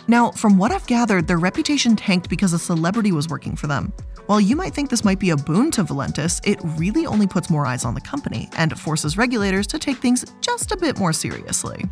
Now, 0.06 0.30
from 0.30 0.56
what 0.56 0.70
I've 0.70 0.86
gathered, 0.86 1.26
their 1.26 1.40
reputation 1.40 1.96
tanked 1.96 2.28
because 2.28 2.52
a 2.52 2.58
celebrity 2.60 3.10
was 3.10 3.28
working 3.28 3.56
for 3.56 3.66
them. 3.66 3.92
While 4.26 4.40
you 4.40 4.54
might 4.54 4.74
think 4.74 4.90
this 4.90 5.04
might 5.04 5.18
be 5.18 5.30
a 5.30 5.36
boon 5.36 5.72
to 5.72 5.82
Valentus, 5.82 6.40
it 6.46 6.60
really 6.78 7.04
only 7.04 7.26
puts 7.26 7.50
more 7.50 7.66
eyes 7.66 7.84
on 7.84 7.94
the 7.94 8.00
company 8.00 8.48
and 8.56 8.78
forces 8.78 9.18
regulators 9.18 9.66
to 9.66 9.78
take 9.80 9.96
things 9.96 10.24
just 10.40 10.70
a 10.70 10.76
bit 10.76 11.00
more 11.00 11.12
seriously. 11.12 11.84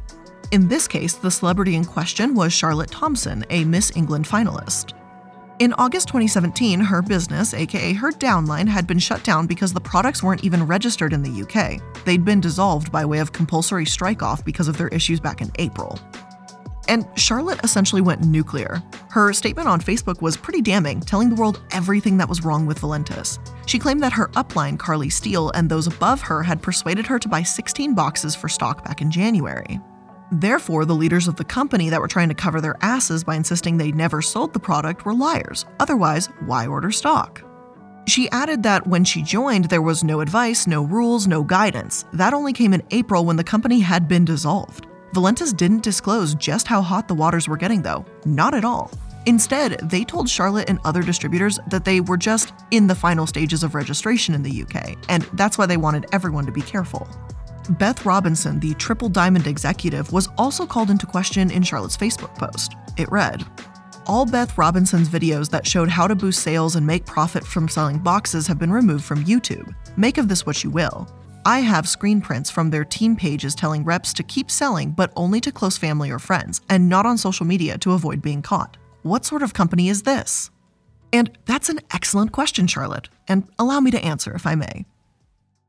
In 0.52 0.68
this 0.68 0.86
case, 0.86 1.14
the 1.14 1.32
celebrity 1.32 1.74
in 1.74 1.84
question 1.84 2.36
was 2.36 2.52
Charlotte 2.52 2.92
Thompson, 2.92 3.44
a 3.50 3.64
Miss 3.64 3.90
England 3.96 4.26
finalist. 4.26 4.92
In 5.58 5.74
August 5.74 6.08
2017, 6.08 6.80
her 6.80 7.02
business, 7.02 7.52
aka 7.54 7.92
her 7.92 8.10
downline, 8.10 8.66
had 8.66 8.86
been 8.86 8.98
shut 8.98 9.22
down 9.22 9.46
because 9.46 9.72
the 9.72 9.80
products 9.80 10.22
weren't 10.22 10.44
even 10.44 10.66
registered 10.66 11.12
in 11.12 11.22
the 11.22 11.42
UK. 11.42 11.80
They'd 12.04 12.24
been 12.24 12.40
dissolved 12.40 12.90
by 12.90 13.04
way 13.04 13.18
of 13.18 13.32
compulsory 13.32 13.84
strike 13.84 14.22
off 14.22 14.44
because 14.44 14.66
of 14.66 14.78
their 14.78 14.88
issues 14.88 15.20
back 15.20 15.40
in 15.40 15.52
April. 15.58 15.98
And 16.88 17.06
Charlotte 17.14 17.60
essentially 17.62 18.02
went 18.02 18.24
nuclear. 18.24 18.82
Her 19.10 19.32
statement 19.32 19.68
on 19.68 19.80
Facebook 19.80 20.20
was 20.20 20.36
pretty 20.36 20.62
damning, 20.62 21.00
telling 21.00 21.28
the 21.28 21.36
world 21.36 21.62
everything 21.70 22.16
that 22.16 22.28
was 22.28 22.44
wrong 22.44 22.66
with 22.66 22.80
Valentus. 22.80 23.38
She 23.66 23.78
claimed 23.78 24.02
that 24.02 24.12
her 24.12 24.28
upline, 24.28 24.78
Carly 24.78 25.10
Steele, 25.10 25.50
and 25.50 25.68
those 25.68 25.86
above 25.86 26.20
her 26.22 26.42
had 26.42 26.62
persuaded 26.62 27.06
her 27.06 27.18
to 27.18 27.28
buy 27.28 27.42
16 27.42 27.94
boxes 27.94 28.34
for 28.34 28.48
stock 28.48 28.84
back 28.84 29.00
in 29.00 29.10
January. 29.10 29.80
Therefore, 30.32 30.86
the 30.86 30.94
leaders 30.94 31.28
of 31.28 31.36
the 31.36 31.44
company 31.44 31.90
that 31.90 32.00
were 32.00 32.08
trying 32.08 32.30
to 32.30 32.34
cover 32.34 32.62
their 32.62 32.78
asses 32.80 33.22
by 33.22 33.34
insisting 33.34 33.76
they 33.76 33.92
never 33.92 34.22
sold 34.22 34.54
the 34.54 34.58
product 34.58 35.04
were 35.04 35.12
liars. 35.12 35.66
Otherwise, 35.78 36.28
why 36.46 36.66
order 36.66 36.90
stock? 36.90 37.44
She 38.08 38.30
added 38.30 38.62
that 38.62 38.86
when 38.86 39.04
she 39.04 39.22
joined, 39.22 39.66
there 39.66 39.82
was 39.82 40.02
no 40.02 40.20
advice, 40.20 40.66
no 40.66 40.84
rules, 40.84 41.26
no 41.26 41.42
guidance. 41.42 42.06
That 42.14 42.32
only 42.32 42.54
came 42.54 42.72
in 42.72 42.82
April 42.92 43.26
when 43.26 43.36
the 43.36 43.44
company 43.44 43.80
had 43.80 44.08
been 44.08 44.24
dissolved. 44.24 44.86
Valentus 45.14 45.54
didn't 45.54 45.82
disclose 45.82 46.34
just 46.34 46.66
how 46.66 46.80
hot 46.80 47.08
the 47.08 47.14
waters 47.14 47.46
were 47.46 47.58
getting, 47.58 47.82
though. 47.82 48.02
Not 48.24 48.54
at 48.54 48.64
all. 48.64 48.90
Instead, 49.26 49.78
they 49.90 50.02
told 50.02 50.30
Charlotte 50.30 50.70
and 50.70 50.78
other 50.86 51.02
distributors 51.02 51.60
that 51.68 51.84
they 51.84 52.00
were 52.00 52.16
just 52.16 52.54
in 52.70 52.86
the 52.86 52.94
final 52.94 53.26
stages 53.26 53.62
of 53.62 53.74
registration 53.74 54.34
in 54.34 54.42
the 54.42 54.62
UK, 54.62 54.96
and 55.10 55.24
that's 55.34 55.58
why 55.58 55.66
they 55.66 55.76
wanted 55.76 56.06
everyone 56.12 56.46
to 56.46 56.52
be 56.52 56.62
careful. 56.62 57.06
Beth 57.70 58.04
Robinson, 58.04 58.58
the 58.60 58.74
Triple 58.74 59.08
Diamond 59.08 59.46
executive, 59.46 60.12
was 60.12 60.28
also 60.36 60.66
called 60.66 60.90
into 60.90 61.06
question 61.06 61.50
in 61.50 61.62
Charlotte's 61.62 61.96
Facebook 61.96 62.34
post. 62.36 62.74
It 62.96 63.10
read, 63.10 63.44
all 64.06 64.26
Beth 64.26 64.58
Robinson's 64.58 65.08
videos 65.08 65.48
that 65.50 65.66
showed 65.66 65.88
how 65.88 66.08
to 66.08 66.16
boost 66.16 66.42
sales 66.42 66.74
and 66.74 66.84
make 66.84 67.06
profit 67.06 67.46
from 67.46 67.68
selling 67.68 67.98
boxes 67.98 68.46
have 68.48 68.58
been 68.58 68.72
removed 68.72 69.04
from 69.04 69.24
YouTube. 69.24 69.72
Make 69.96 70.18
of 70.18 70.28
this 70.28 70.44
what 70.44 70.64
you 70.64 70.70
will. 70.70 71.08
I 71.44 71.60
have 71.60 71.88
screen 71.88 72.20
prints 72.20 72.50
from 72.50 72.70
their 72.70 72.84
team 72.84 73.16
pages 73.16 73.54
telling 73.54 73.84
reps 73.84 74.12
to 74.14 74.22
keep 74.22 74.50
selling, 74.50 74.90
but 74.90 75.12
only 75.16 75.40
to 75.40 75.52
close 75.52 75.76
family 75.76 76.10
or 76.10 76.18
friends, 76.18 76.60
and 76.68 76.88
not 76.88 77.06
on 77.06 77.18
social 77.18 77.46
media 77.46 77.78
to 77.78 77.92
avoid 77.92 78.22
being 78.22 78.42
caught. 78.42 78.76
What 79.02 79.24
sort 79.24 79.42
of 79.42 79.54
company 79.54 79.88
is 79.88 80.02
this? 80.02 80.50
And 81.12 81.36
that's 81.44 81.68
an 81.68 81.80
excellent 81.92 82.32
question, 82.32 82.66
Charlotte, 82.66 83.08
and 83.28 83.48
allow 83.58 83.80
me 83.80 83.90
to 83.90 84.04
answer 84.04 84.34
if 84.34 84.46
I 84.46 84.54
may. 84.54 84.84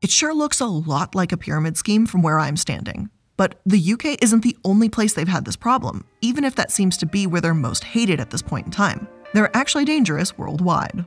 It 0.04 0.12
sure 0.12 0.34
looks 0.34 0.60
a 0.60 0.66
lot 0.66 1.16
like 1.16 1.32
a 1.32 1.38
pyramid 1.38 1.78
scheme 1.78 2.06
from 2.06 2.22
where 2.22 2.38
I'm 2.38 2.58
standing. 2.58 3.10
But 3.38 3.62
the 3.66 3.94
UK 3.94 4.22
isn't 4.22 4.44
the 4.44 4.58
only 4.66 4.90
place 4.90 5.14
they've 5.14 5.26
had 5.26 5.46
this 5.46 5.56
problem, 5.56 6.06
even 6.20 6.44
if 6.44 6.56
that 6.56 6.72
seems 6.72 6.98
to 6.98 7.06
be 7.06 7.26
where 7.26 7.40
they're 7.40 7.54
most 7.54 7.86
hated 7.86 8.20
at 8.20 8.30
this 8.30 8.42
point 8.42 8.66
in 8.66 8.72
time. 8.74 9.08
They're 9.34 9.56
actually 9.56 9.86
dangerous 9.86 10.38
worldwide. 10.38 11.06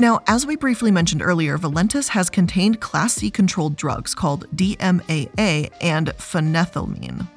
Now, 0.00 0.22
as 0.26 0.44
we 0.44 0.56
briefly 0.56 0.90
mentioned 0.90 1.22
earlier, 1.22 1.56
Valentus 1.56 2.08
has 2.08 2.28
contained 2.28 2.80
Class 2.80 3.14
C 3.14 3.30
controlled 3.30 3.76
drugs 3.76 4.12
called 4.12 4.50
DMAA 4.56 5.70
and 5.80 6.08
phenethylamine. 6.08 7.28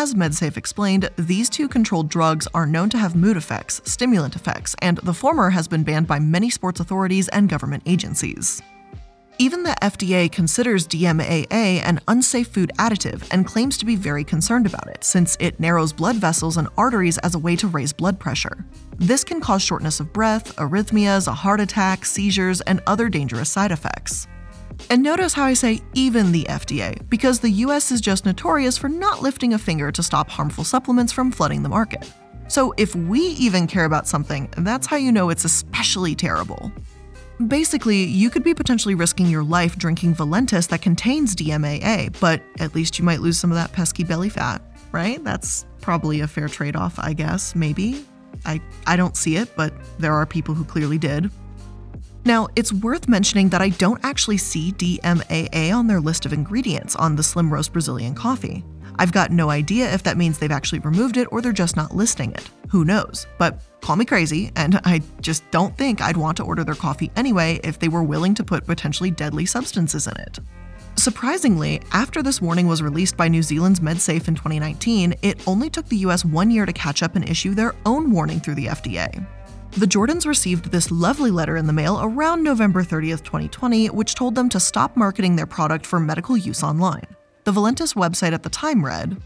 As 0.00 0.14
MedSafe 0.14 0.56
explained, 0.56 1.10
these 1.16 1.50
two 1.50 1.66
controlled 1.66 2.08
drugs 2.08 2.46
are 2.54 2.66
known 2.66 2.88
to 2.90 2.98
have 2.98 3.16
mood 3.16 3.36
effects, 3.36 3.80
stimulant 3.84 4.36
effects, 4.36 4.76
and 4.80 4.98
the 4.98 5.12
former 5.12 5.50
has 5.50 5.66
been 5.66 5.82
banned 5.82 6.06
by 6.06 6.20
many 6.20 6.50
sports 6.50 6.78
authorities 6.78 7.26
and 7.30 7.48
government 7.48 7.82
agencies. 7.84 8.62
Even 9.38 9.64
the 9.64 9.76
FDA 9.82 10.30
considers 10.30 10.86
DMAA 10.86 11.82
an 11.82 11.98
unsafe 12.06 12.46
food 12.46 12.70
additive 12.78 13.26
and 13.32 13.44
claims 13.44 13.76
to 13.78 13.84
be 13.84 13.96
very 13.96 14.22
concerned 14.22 14.66
about 14.66 14.86
it, 14.86 15.02
since 15.02 15.36
it 15.40 15.58
narrows 15.58 15.92
blood 15.92 16.14
vessels 16.14 16.58
and 16.58 16.68
arteries 16.78 17.18
as 17.18 17.34
a 17.34 17.38
way 17.40 17.56
to 17.56 17.66
raise 17.66 17.92
blood 17.92 18.20
pressure. 18.20 18.64
This 18.98 19.24
can 19.24 19.40
cause 19.40 19.62
shortness 19.62 19.98
of 19.98 20.12
breath, 20.12 20.54
arrhythmias, 20.58 21.26
a 21.26 21.32
heart 21.32 21.58
attack, 21.58 22.04
seizures, 22.04 22.60
and 22.60 22.80
other 22.86 23.08
dangerous 23.08 23.50
side 23.50 23.72
effects. 23.72 24.28
And 24.90 25.02
notice 25.02 25.32
how 25.32 25.44
I 25.44 25.54
say 25.54 25.80
even 25.94 26.32
the 26.32 26.44
FDA, 26.44 27.08
because 27.08 27.40
the 27.40 27.50
US 27.50 27.90
is 27.90 28.00
just 28.00 28.24
notorious 28.24 28.78
for 28.78 28.88
not 28.88 29.22
lifting 29.22 29.54
a 29.54 29.58
finger 29.58 29.92
to 29.92 30.02
stop 30.02 30.28
harmful 30.28 30.64
supplements 30.64 31.12
from 31.12 31.30
flooding 31.30 31.62
the 31.62 31.68
market. 31.68 32.10
So 32.48 32.72
if 32.78 32.94
we 32.94 33.20
even 33.20 33.66
care 33.66 33.84
about 33.84 34.08
something, 34.08 34.48
that's 34.56 34.86
how 34.86 34.96
you 34.96 35.12
know 35.12 35.28
it's 35.28 35.44
especially 35.44 36.14
terrible. 36.14 36.72
Basically, 37.46 38.04
you 38.04 38.30
could 38.30 38.42
be 38.42 38.54
potentially 38.54 38.94
risking 38.94 39.26
your 39.26 39.44
life 39.44 39.76
drinking 39.76 40.14
Valentus 40.14 40.66
that 40.68 40.82
contains 40.82 41.36
DMAA, 41.36 42.18
but 42.18 42.42
at 42.58 42.74
least 42.74 42.98
you 42.98 43.04
might 43.04 43.20
lose 43.20 43.38
some 43.38 43.52
of 43.52 43.56
that 43.56 43.72
pesky 43.72 44.02
belly 44.02 44.28
fat, 44.28 44.60
right? 44.90 45.22
That's 45.22 45.66
probably 45.80 46.20
a 46.20 46.26
fair 46.26 46.48
trade 46.48 46.74
off, 46.74 46.98
I 46.98 47.12
guess, 47.12 47.54
maybe. 47.54 48.04
I, 48.44 48.60
I 48.86 48.96
don't 48.96 49.16
see 49.16 49.36
it, 49.36 49.54
but 49.56 49.72
there 49.98 50.14
are 50.14 50.26
people 50.26 50.54
who 50.54 50.64
clearly 50.64 50.98
did. 50.98 51.30
Now, 52.28 52.46
it's 52.56 52.74
worth 52.74 53.08
mentioning 53.08 53.48
that 53.48 53.62
I 53.62 53.70
don't 53.70 54.04
actually 54.04 54.36
see 54.36 54.72
DMAA 54.72 55.74
on 55.74 55.86
their 55.86 55.98
list 55.98 56.26
of 56.26 56.34
ingredients 56.34 56.94
on 56.94 57.16
the 57.16 57.22
Slim 57.22 57.50
Roast 57.50 57.72
Brazilian 57.72 58.14
coffee. 58.14 58.62
I've 58.98 59.12
got 59.12 59.30
no 59.30 59.48
idea 59.48 59.90
if 59.94 60.02
that 60.02 60.18
means 60.18 60.38
they've 60.38 60.50
actually 60.50 60.80
removed 60.80 61.16
it 61.16 61.26
or 61.32 61.40
they're 61.40 61.52
just 61.52 61.74
not 61.74 61.96
listing 61.96 62.32
it. 62.32 62.46
Who 62.68 62.84
knows? 62.84 63.26
But 63.38 63.62
call 63.80 63.96
me 63.96 64.04
crazy, 64.04 64.52
and 64.56 64.78
I 64.84 65.00
just 65.22 65.50
don't 65.50 65.74
think 65.78 66.02
I'd 66.02 66.18
want 66.18 66.36
to 66.36 66.42
order 66.42 66.64
their 66.64 66.74
coffee 66.74 67.10
anyway 67.16 67.60
if 67.64 67.78
they 67.78 67.88
were 67.88 68.02
willing 68.02 68.34
to 68.34 68.44
put 68.44 68.66
potentially 68.66 69.10
deadly 69.10 69.46
substances 69.46 70.06
in 70.06 70.18
it. 70.18 70.38
Surprisingly, 70.96 71.80
after 71.92 72.22
this 72.22 72.42
warning 72.42 72.66
was 72.66 72.82
released 72.82 73.16
by 73.16 73.28
New 73.28 73.42
Zealand's 73.42 73.80
MedSafe 73.80 74.28
in 74.28 74.34
2019, 74.34 75.14
it 75.22 75.48
only 75.48 75.70
took 75.70 75.88
the 75.88 76.04
US 76.08 76.26
one 76.26 76.50
year 76.50 76.66
to 76.66 76.74
catch 76.74 77.02
up 77.02 77.16
and 77.16 77.26
issue 77.26 77.54
their 77.54 77.74
own 77.86 78.10
warning 78.10 78.38
through 78.38 78.56
the 78.56 78.66
FDA. 78.66 79.26
The 79.72 79.86
Jordans 79.86 80.26
received 80.26 80.72
this 80.72 80.90
lovely 80.90 81.30
letter 81.30 81.56
in 81.56 81.66
the 81.66 81.72
mail 81.72 82.00
around 82.02 82.42
November 82.42 82.82
30th, 82.82 83.22
2020, 83.22 83.88
which 83.90 84.14
told 84.14 84.34
them 84.34 84.48
to 84.48 84.58
stop 84.58 84.96
marketing 84.96 85.36
their 85.36 85.46
product 85.46 85.86
for 85.86 86.00
medical 86.00 86.36
use 86.36 86.64
online. 86.64 87.06
The 87.44 87.52
Valentus 87.52 87.94
website 87.94 88.32
at 88.32 88.42
the 88.42 88.48
time 88.48 88.84
read 88.84 89.16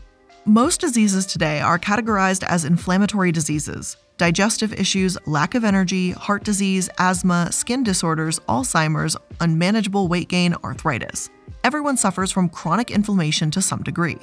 Most 0.44 0.80
diseases 0.80 1.24
today 1.24 1.60
are 1.60 1.78
categorized 1.78 2.44
as 2.44 2.64
inflammatory 2.66 3.32
diseases. 3.32 3.96
Digestive 4.18 4.74
issues, 4.74 5.16
lack 5.26 5.54
of 5.54 5.64
energy, 5.64 6.10
heart 6.10 6.44
disease, 6.44 6.90
asthma, 6.98 7.50
skin 7.50 7.82
disorders, 7.82 8.38
Alzheimer's, 8.40 9.16
unmanageable 9.40 10.08
weight 10.08 10.28
gain, 10.28 10.54
arthritis. 10.62 11.30
Everyone 11.64 11.96
suffers 11.96 12.30
from 12.30 12.48
chronic 12.50 12.90
inflammation 12.90 13.50
to 13.52 13.62
some 13.62 13.82
degree. 13.82 14.18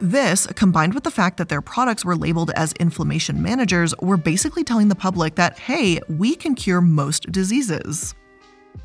This, 0.00 0.46
combined 0.46 0.94
with 0.94 1.02
the 1.02 1.10
fact 1.10 1.38
that 1.38 1.48
their 1.48 1.60
products 1.60 2.04
were 2.04 2.14
labeled 2.14 2.52
as 2.52 2.72
inflammation 2.74 3.42
managers, 3.42 3.92
were 4.00 4.16
basically 4.16 4.62
telling 4.62 4.88
the 4.88 4.94
public 4.94 5.34
that, 5.34 5.58
hey, 5.58 5.98
we 6.08 6.36
can 6.36 6.54
cure 6.54 6.80
most 6.80 7.32
diseases. 7.32 8.14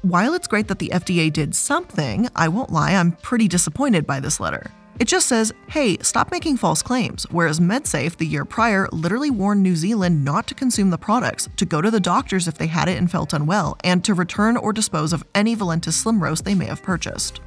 While 0.02 0.34
it's 0.34 0.48
great 0.48 0.68
that 0.70 0.80
the 0.80 0.90
FDA 0.90 1.32
did 1.32 1.54
something, 1.54 2.28
I 2.36 2.48
won't 2.48 2.72
lie, 2.72 2.94
I'm 2.94 3.12
pretty 3.12 3.48
disappointed 3.48 4.08
by 4.08 4.20
this 4.20 4.40
letter. 4.40 4.72
It 5.00 5.08
just 5.08 5.28
says, 5.28 5.54
hey, 5.68 5.98
stop 6.00 6.32
making 6.32 6.58
false 6.58 6.82
claims, 6.82 7.26
whereas 7.30 7.60
MedSafe 7.60 8.18
the 8.18 8.26
year 8.26 8.44
prior 8.44 8.88
literally 8.92 9.30
warned 9.30 9.62
New 9.62 9.76
Zealand 9.76 10.26
not 10.26 10.48
to 10.48 10.56
consume 10.56 10.90
the 10.90 10.98
products, 10.98 11.48
to 11.58 11.66
go 11.66 11.80
to 11.80 11.92
the 11.92 12.00
doctors 12.00 12.48
if 12.48 12.58
they 12.58 12.68
had 12.68 12.90
it 12.90 12.98
and 12.98 13.10
felt 13.10 13.34
unwell, 13.34 13.78
and 13.84 14.04
to 14.04 14.16
return 14.16 14.58
or 14.58 14.74
dispose 14.74 15.14
of 15.14 15.24
any 15.36 15.56
Valentus 15.56 15.94
Slim 15.94 16.22
Roast 16.22 16.44
they 16.44 16.56
may 16.56 16.66
have 16.66 16.82
purchased. 16.82 17.40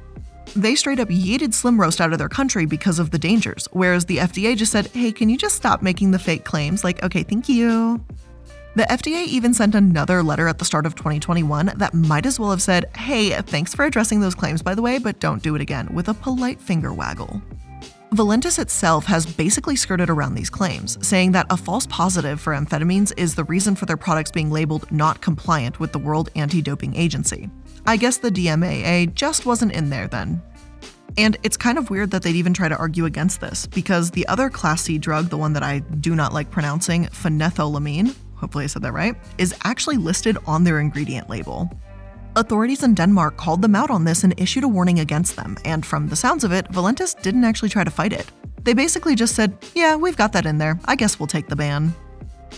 They 0.55 0.75
straight 0.75 0.99
up 0.99 1.09
yeeted 1.09 1.53
Slim 1.53 1.79
Roast 1.79 2.01
out 2.01 2.13
of 2.13 2.19
their 2.19 2.29
country 2.29 2.65
because 2.65 2.99
of 2.99 3.11
the 3.11 3.19
dangers, 3.19 3.67
whereas 3.71 4.05
the 4.05 4.17
FDA 4.17 4.55
just 4.55 4.71
said, 4.71 4.87
hey, 4.87 5.11
can 5.11 5.29
you 5.29 5.37
just 5.37 5.55
stop 5.55 5.81
making 5.81 6.11
the 6.11 6.19
fake 6.19 6.45
claims? 6.45 6.83
Like, 6.83 7.03
okay, 7.03 7.23
thank 7.23 7.47
you. 7.47 8.03
The 8.75 8.83
FDA 8.83 9.25
even 9.25 9.53
sent 9.53 9.73
another 9.73 10.21
letter 10.21 10.47
at 10.47 10.59
the 10.59 10.65
start 10.65 10.85
of 10.85 10.93
2021 10.95 11.73
that 11.77 11.93
might 11.93 12.25
as 12.25 12.39
well 12.39 12.51
have 12.51 12.61
said, 12.61 12.85
hey, 12.95 13.31
thanks 13.41 13.73
for 13.73 13.85
addressing 13.85 14.19
those 14.19 14.35
claims, 14.35 14.61
by 14.61 14.75
the 14.75 14.81
way, 14.81 14.99
but 14.99 15.19
don't 15.19 15.41
do 15.41 15.55
it 15.55 15.61
again, 15.61 15.87
with 15.93 16.09
a 16.09 16.13
polite 16.13 16.61
finger 16.61 16.93
waggle. 16.93 17.41
Valentus 18.11 18.57
itself 18.57 19.05
has 19.05 19.25
basically 19.25 19.75
skirted 19.75 20.09
around 20.09 20.35
these 20.35 20.49
claims, 20.49 20.97
saying 21.05 21.33
that 21.33 21.45
a 21.49 21.57
false 21.57 21.85
positive 21.87 22.39
for 22.39 22.53
amphetamines 22.53 23.11
is 23.17 23.35
the 23.35 23.43
reason 23.45 23.75
for 23.75 23.85
their 23.85 23.97
products 23.97 24.31
being 24.31 24.49
labeled 24.49 24.89
not 24.91 25.21
compliant 25.21 25.79
with 25.79 25.91
the 25.91 25.99
World 25.99 26.29
Anti 26.35 26.61
Doping 26.61 26.95
Agency. 26.95 27.49
I 27.87 27.95
guess 27.95 28.17
the 28.17 28.29
DMAA 28.29 29.13
just 29.13 29.45
wasn't 29.45 29.71
in 29.71 29.89
there 29.89 30.09
then. 30.09 30.41
And 31.17 31.37
it's 31.41 31.55
kind 31.55 31.77
of 31.77 31.89
weird 31.89 32.11
that 32.11 32.21
they'd 32.21 32.35
even 32.35 32.53
try 32.53 32.67
to 32.67 32.75
argue 32.75 33.05
against 33.05 33.39
this, 33.39 33.65
because 33.65 34.11
the 34.11 34.27
other 34.27 34.49
Class 34.49 34.83
C 34.83 34.97
drug, 34.97 35.29
the 35.29 35.37
one 35.37 35.53
that 35.53 35.63
I 35.63 35.79
do 35.79 36.13
not 36.13 36.33
like 36.33 36.51
pronouncing, 36.51 37.05
phenethylamine, 37.05 38.13
hopefully 38.35 38.65
I 38.65 38.67
said 38.67 38.81
that 38.81 38.91
right, 38.91 39.15
is 39.37 39.55
actually 39.63 39.95
listed 39.95 40.37
on 40.45 40.65
their 40.65 40.81
ingredient 40.81 41.29
label. 41.29 41.71
Authorities 42.35 42.83
in 42.83 42.93
Denmark 42.93 43.37
called 43.37 43.61
them 43.61 43.73
out 43.73 43.89
on 43.89 44.03
this 44.03 44.25
and 44.25 44.33
issued 44.37 44.65
a 44.65 44.67
warning 44.67 44.99
against 44.99 45.37
them, 45.37 45.57
and 45.63 45.85
from 45.85 46.09
the 46.09 46.15
sounds 46.15 46.43
of 46.43 46.51
it, 46.51 46.69
Valentus 46.71 47.19
didn't 47.21 47.45
actually 47.45 47.69
try 47.69 47.85
to 47.85 47.89
fight 47.89 48.11
it. 48.11 48.29
They 48.63 48.73
basically 48.73 49.15
just 49.15 49.33
said, 49.33 49.57
yeah, 49.73 49.95
we've 49.95 50.17
got 50.17 50.33
that 50.33 50.45
in 50.45 50.57
there, 50.57 50.77
I 50.85 50.97
guess 50.97 51.19
we'll 51.19 51.27
take 51.27 51.47
the 51.47 51.55
ban. 51.55 51.95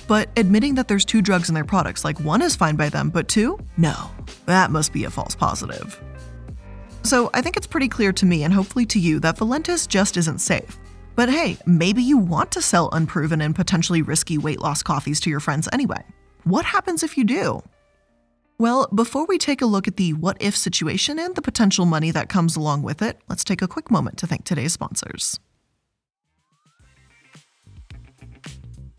But 0.07 0.29
admitting 0.37 0.75
that 0.75 0.87
there's 0.87 1.05
two 1.05 1.21
drugs 1.21 1.49
in 1.49 1.55
their 1.55 1.65
products, 1.65 2.03
like 2.03 2.19
one 2.19 2.41
is 2.41 2.55
fine 2.55 2.75
by 2.75 2.89
them, 2.89 3.09
but 3.09 3.27
two? 3.27 3.59
No. 3.77 4.09
That 4.45 4.71
must 4.71 4.93
be 4.93 5.03
a 5.03 5.09
false 5.09 5.35
positive. 5.35 6.01
So 7.03 7.29
I 7.33 7.41
think 7.41 7.57
it's 7.57 7.67
pretty 7.67 7.87
clear 7.87 8.11
to 8.13 8.25
me 8.25 8.43
and 8.43 8.53
hopefully 8.53 8.85
to 8.87 8.99
you 8.99 9.19
that 9.21 9.37
Valentus 9.37 9.87
just 9.87 10.17
isn't 10.17 10.39
safe. 10.39 10.77
But 11.15 11.29
hey, 11.29 11.57
maybe 11.65 12.01
you 12.01 12.17
want 12.17 12.51
to 12.51 12.61
sell 12.61 12.89
unproven 12.91 13.41
and 13.41 13.55
potentially 13.55 14.01
risky 14.01 14.37
weight 14.37 14.59
loss 14.59 14.83
coffees 14.83 15.19
to 15.21 15.29
your 15.29 15.39
friends 15.39 15.67
anyway. 15.73 16.03
What 16.43 16.65
happens 16.65 17.03
if 17.03 17.17
you 17.17 17.23
do? 17.23 17.61
Well, 18.57 18.87
before 18.93 19.25
we 19.25 19.37
take 19.37 19.61
a 19.61 19.65
look 19.65 19.87
at 19.87 19.97
the 19.97 20.13
what 20.13 20.37
if 20.41 20.55
situation 20.55 21.17
and 21.19 21.35
the 21.35 21.41
potential 21.41 21.85
money 21.85 22.11
that 22.11 22.29
comes 22.29 22.55
along 22.55 22.83
with 22.83 23.01
it, 23.01 23.19
let's 23.29 23.43
take 23.43 23.61
a 23.61 23.67
quick 23.67 23.89
moment 23.89 24.17
to 24.17 24.27
thank 24.27 24.43
today's 24.43 24.73
sponsors. 24.73 25.39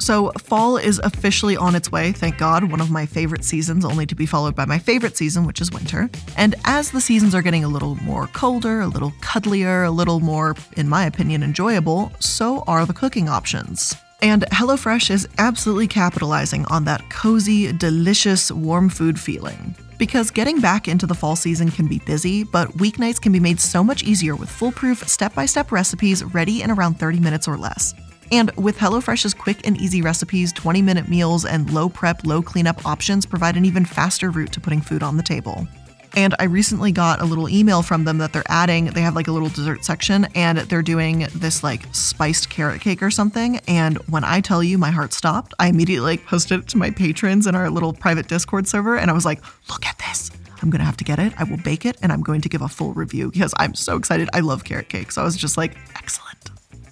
So, 0.00 0.32
fall 0.38 0.78
is 0.78 0.98
officially 1.04 1.58
on 1.58 1.74
its 1.74 1.92
way, 1.92 2.12
thank 2.12 2.38
God, 2.38 2.64
one 2.64 2.80
of 2.80 2.90
my 2.90 3.04
favorite 3.04 3.44
seasons, 3.44 3.84
only 3.84 4.06
to 4.06 4.14
be 4.14 4.24
followed 4.24 4.56
by 4.56 4.64
my 4.64 4.78
favorite 4.78 5.16
season, 5.16 5.44
which 5.44 5.60
is 5.60 5.70
winter. 5.70 6.08
And 6.38 6.54
as 6.64 6.90
the 6.90 7.02
seasons 7.02 7.34
are 7.34 7.42
getting 7.42 7.64
a 7.64 7.68
little 7.68 7.96
more 7.96 8.26
colder, 8.28 8.80
a 8.80 8.86
little 8.86 9.12
cuddlier, 9.20 9.86
a 9.86 9.90
little 9.90 10.20
more, 10.20 10.56
in 10.78 10.88
my 10.88 11.04
opinion, 11.04 11.42
enjoyable, 11.42 12.12
so 12.18 12.64
are 12.66 12.86
the 12.86 12.94
cooking 12.94 13.28
options. 13.28 13.94
And 14.22 14.42
HelloFresh 14.46 15.10
is 15.10 15.28
absolutely 15.36 15.86
capitalizing 15.86 16.64
on 16.66 16.84
that 16.84 17.08
cozy, 17.10 17.70
delicious, 17.72 18.50
warm 18.50 18.88
food 18.88 19.20
feeling. 19.20 19.74
Because 19.98 20.30
getting 20.30 20.60
back 20.60 20.88
into 20.88 21.06
the 21.06 21.14
fall 21.14 21.36
season 21.36 21.70
can 21.70 21.86
be 21.86 21.98
busy, 22.00 22.42
but 22.42 22.70
weeknights 22.78 23.20
can 23.20 23.32
be 23.32 23.40
made 23.40 23.60
so 23.60 23.84
much 23.84 24.02
easier 24.02 24.34
with 24.34 24.48
foolproof, 24.48 25.06
step 25.06 25.34
by 25.34 25.44
step 25.44 25.70
recipes 25.70 26.24
ready 26.24 26.62
in 26.62 26.70
around 26.70 26.94
30 26.98 27.20
minutes 27.20 27.46
or 27.46 27.58
less. 27.58 27.94
And 28.30 28.50
with 28.56 28.76
HelloFresh's 28.76 29.34
quick 29.34 29.66
and 29.66 29.76
easy 29.80 30.02
recipes, 30.02 30.52
20 30.52 30.82
minute 30.82 31.08
meals, 31.08 31.44
and 31.44 31.70
low 31.72 31.88
prep, 31.88 32.24
low 32.24 32.42
cleanup 32.42 32.86
options 32.86 33.26
provide 33.26 33.56
an 33.56 33.64
even 33.64 33.84
faster 33.84 34.30
route 34.30 34.52
to 34.52 34.60
putting 34.60 34.80
food 34.80 35.02
on 35.02 35.16
the 35.16 35.22
table. 35.22 35.66
And 36.14 36.34
I 36.38 36.44
recently 36.44 36.90
got 36.90 37.20
a 37.20 37.24
little 37.24 37.48
email 37.48 37.82
from 37.82 38.04
them 38.04 38.18
that 38.18 38.32
they're 38.32 38.42
adding, 38.46 38.86
they 38.86 39.00
have 39.00 39.14
like 39.14 39.28
a 39.28 39.32
little 39.32 39.48
dessert 39.48 39.84
section 39.84 40.26
and 40.34 40.58
they're 40.58 40.82
doing 40.82 41.28
this 41.36 41.62
like 41.62 41.82
spiced 41.92 42.50
carrot 42.50 42.80
cake 42.80 43.02
or 43.02 43.10
something. 43.10 43.58
And 43.68 43.98
when 44.08 44.24
I 44.24 44.40
tell 44.40 44.62
you 44.62 44.76
my 44.76 44.90
heart 44.90 45.12
stopped, 45.12 45.54
I 45.58 45.68
immediately 45.68 46.16
like 46.16 46.26
posted 46.26 46.60
it 46.60 46.68
to 46.68 46.78
my 46.78 46.90
patrons 46.90 47.46
in 47.46 47.54
our 47.54 47.70
little 47.70 47.92
private 47.92 48.26
Discord 48.26 48.66
server 48.66 48.96
and 48.96 49.10
I 49.10 49.14
was 49.14 49.24
like, 49.24 49.40
look 49.68 49.86
at 49.86 49.98
this. 49.98 50.30
I'm 50.62 50.68
gonna 50.68 50.84
have 50.84 50.96
to 50.98 51.04
get 51.04 51.18
it. 51.18 51.32
I 51.38 51.44
will 51.44 51.58
bake 51.58 51.86
it 51.86 51.96
and 52.02 52.12
I'm 52.12 52.22
going 52.22 52.40
to 52.40 52.48
give 52.48 52.60
a 52.60 52.68
full 52.68 52.92
review 52.92 53.30
because 53.30 53.54
I'm 53.56 53.74
so 53.74 53.96
excited. 53.96 54.28
I 54.32 54.40
love 54.40 54.64
carrot 54.64 54.88
cake. 54.88 55.12
So 55.12 55.22
I 55.22 55.24
was 55.24 55.36
just 55.36 55.56
like, 55.56 55.76
excellent. 55.94 56.39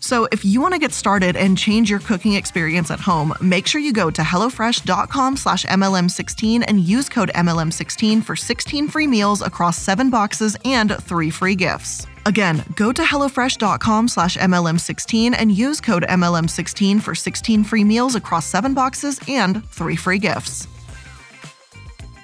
So, 0.08 0.26
if 0.32 0.42
you 0.42 0.62
want 0.62 0.72
to 0.72 0.78
get 0.78 0.94
started 0.94 1.36
and 1.36 1.58
change 1.58 1.90
your 1.90 2.00
cooking 2.00 2.32
experience 2.32 2.90
at 2.90 2.98
home, 2.98 3.34
make 3.42 3.66
sure 3.66 3.78
you 3.78 3.92
go 3.92 4.10
to 4.10 4.22
HelloFresh.com 4.22 5.36
slash 5.36 5.66
MLM16 5.66 6.64
and 6.66 6.80
use 6.80 7.10
code 7.10 7.30
MLM16 7.34 8.24
for 8.24 8.34
16 8.34 8.88
free 8.88 9.06
meals 9.06 9.42
across 9.42 9.76
7 9.76 10.08
boxes 10.08 10.56
and 10.64 10.96
3 10.96 11.28
free 11.28 11.54
gifts. 11.54 12.06
Again, 12.24 12.64
go 12.74 12.90
to 12.90 13.02
HelloFresh.com 13.02 14.08
slash 14.08 14.38
MLM16 14.38 15.34
and 15.36 15.52
use 15.52 15.78
code 15.78 16.06
MLM16 16.08 17.02
for 17.02 17.14
16 17.14 17.64
free 17.64 17.84
meals 17.84 18.14
across 18.14 18.46
7 18.46 18.72
boxes 18.72 19.20
and 19.28 19.62
3 19.68 19.94
free 19.94 20.18
gifts. 20.18 20.68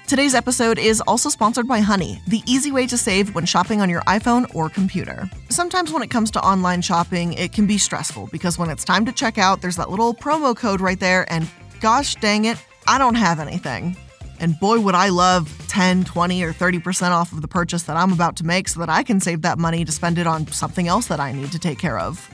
Today's 0.07 0.35
episode 0.35 0.77
is 0.77 1.01
also 1.01 1.29
sponsored 1.29 1.67
by 1.67 1.79
Honey, 1.79 2.21
the 2.27 2.43
easy 2.45 2.71
way 2.71 2.85
to 2.85 2.95
save 2.95 3.33
when 3.33 3.43
shopping 3.47 3.81
on 3.81 3.89
your 3.89 4.01
iPhone 4.01 4.53
or 4.53 4.69
computer. 4.69 5.27
Sometimes 5.49 5.91
when 5.91 6.03
it 6.03 6.11
comes 6.11 6.29
to 6.31 6.39
online 6.45 6.83
shopping, 6.83 7.33
it 7.33 7.53
can 7.53 7.65
be 7.65 7.79
stressful 7.79 8.29
because 8.31 8.59
when 8.59 8.69
it's 8.69 8.83
time 8.83 9.03
to 9.05 9.11
check 9.11 9.39
out, 9.39 9.63
there's 9.63 9.77
that 9.77 9.89
little 9.89 10.13
promo 10.13 10.55
code 10.55 10.79
right 10.79 10.99
there, 10.99 11.25
and 11.33 11.49
gosh 11.81 12.13
dang 12.17 12.45
it, 12.45 12.63
I 12.85 12.99
don't 12.99 13.15
have 13.15 13.39
anything. 13.39 13.97
And 14.39 14.59
boy, 14.59 14.79
would 14.79 14.93
I 14.93 15.09
love 15.09 15.51
10, 15.69 16.03
20, 16.03 16.43
or 16.43 16.53
30% 16.53 17.09
off 17.09 17.31
of 17.31 17.41
the 17.41 17.47
purchase 17.47 17.81
that 17.83 17.97
I'm 17.97 18.13
about 18.13 18.35
to 18.35 18.45
make 18.45 18.67
so 18.67 18.81
that 18.81 18.89
I 18.89 19.01
can 19.01 19.19
save 19.19 19.41
that 19.41 19.57
money 19.57 19.85
to 19.85 19.91
spend 19.91 20.19
it 20.19 20.27
on 20.27 20.45
something 20.47 20.87
else 20.87 21.07
that 21.07 21.19
I 21.19 21.31
need 21.31 21.51
to 21.51 21.57
take 21.57 21.79
care 21.79 21.97
of. 21.97 22.29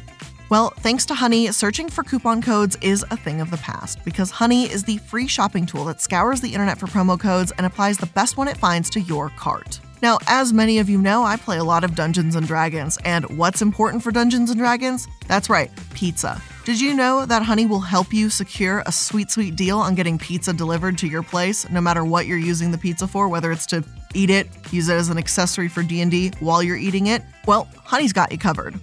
Well, 0.51 0.73
thanks 0.79 1.05
to 1.05 1.13
Honey, 1.13 1.49
searching 1.53 1.87
for 1.87 2.03
coupon 2.03 2.41
codes 2.41 2.77
is 2.81 3.05
a 3.09 3.15
thing 3.15 3.39
of 3.39 3.51
the 3.51 3.57
past 3.59 4.03
because 4.03 4.31
Honey 4.31 4.69
is 4.69 4.83
the 4.83 4.97
free 4.97 5.25
shopping 5.25 5.65
tool 5.65 5.85
that 5.85 6.01
scours 6.01 6.41
the 6.41 6.49
internet 6.49 6.77
for 6.77 6.87
promo 6.87 7.17
codes 7.17 7.53
and 7.53 7.65
applies 7.65 7.97
the 7.97 8.07
best 8.07 8.35
one 8.35 8.49
it 8.49 8.57
finds 8.57 8.89
to 8.89 8.99
your 8.99 9.29
cart. 9.29 9.79
Now, 10.01 10.17
as 10.27 10.51
many 10.51 10.79
of 10.79 10.89
you 10.89 10.97
know, 10.97 11.23
I 11.23 11.37
play 11.37 11.59
a 11.59 11.63
lot 11.63 11.85
of 11.85 11.95
Dungeons 11.95 12.35
and 12.35 12.45
Dragons, 12.45 12.97
and 13.05 13.23
what's 13.37 13.61
important 13.61 14.03
for 14.03 14.11
Dungeons 14.11 14.49
and 14.49 14.59
Dragons? 14.59 15.07
That's 15.25 15.49
right, 15.49 15.71
pizza. 15.93 16.41
Did 16.65 16.81
you 16.81 16.95
know 16.95 17.25
that 17.25 17.43
Honey 17.43 17.65
will 17.65 17.79
help 17.79 18.13
you 18.13 18.29
secure 18.29 18.83
a 18.85 18.91
sweet, 18.91 19.31
sweet 19.31 19.55
deal 19.55 19.79
on 19.79 19.95
getting 19.95 20.17
pizza 20.17 20.51
delivered 20.51 20.97
to 20.97 21.07
your 21.07 21.23
place, 21.23 21.69
no 21.69 21.79
matter 21.79 22.03
what 22.03 22.25
you're 22.27 22.37
using 22.37 22.71
the 22.71 22.77
pizza 22.77 23.07
for, 23.07 23.29
whether 23.29 23.53
it's 23.53 23.67
to 23.67 23.85
eat 24.13 24.29
it, 24.29 24.49
use 24.69 24.89
it 24.89 24.95
as 24.95 25.07
an 25.07 25.17
accessory 25.17 25.69
for 25.69 25.81
D&D 25.81 26.33
while 26.41 26.61
you're 26.61 26.75
eating 26.75 27.07
it? 27.07 27.21
Well, 27.47 27.69
Honey's 27.77 28.11
got 28.11 28.33
you 28.33 28.37
covered. 28.37 28.77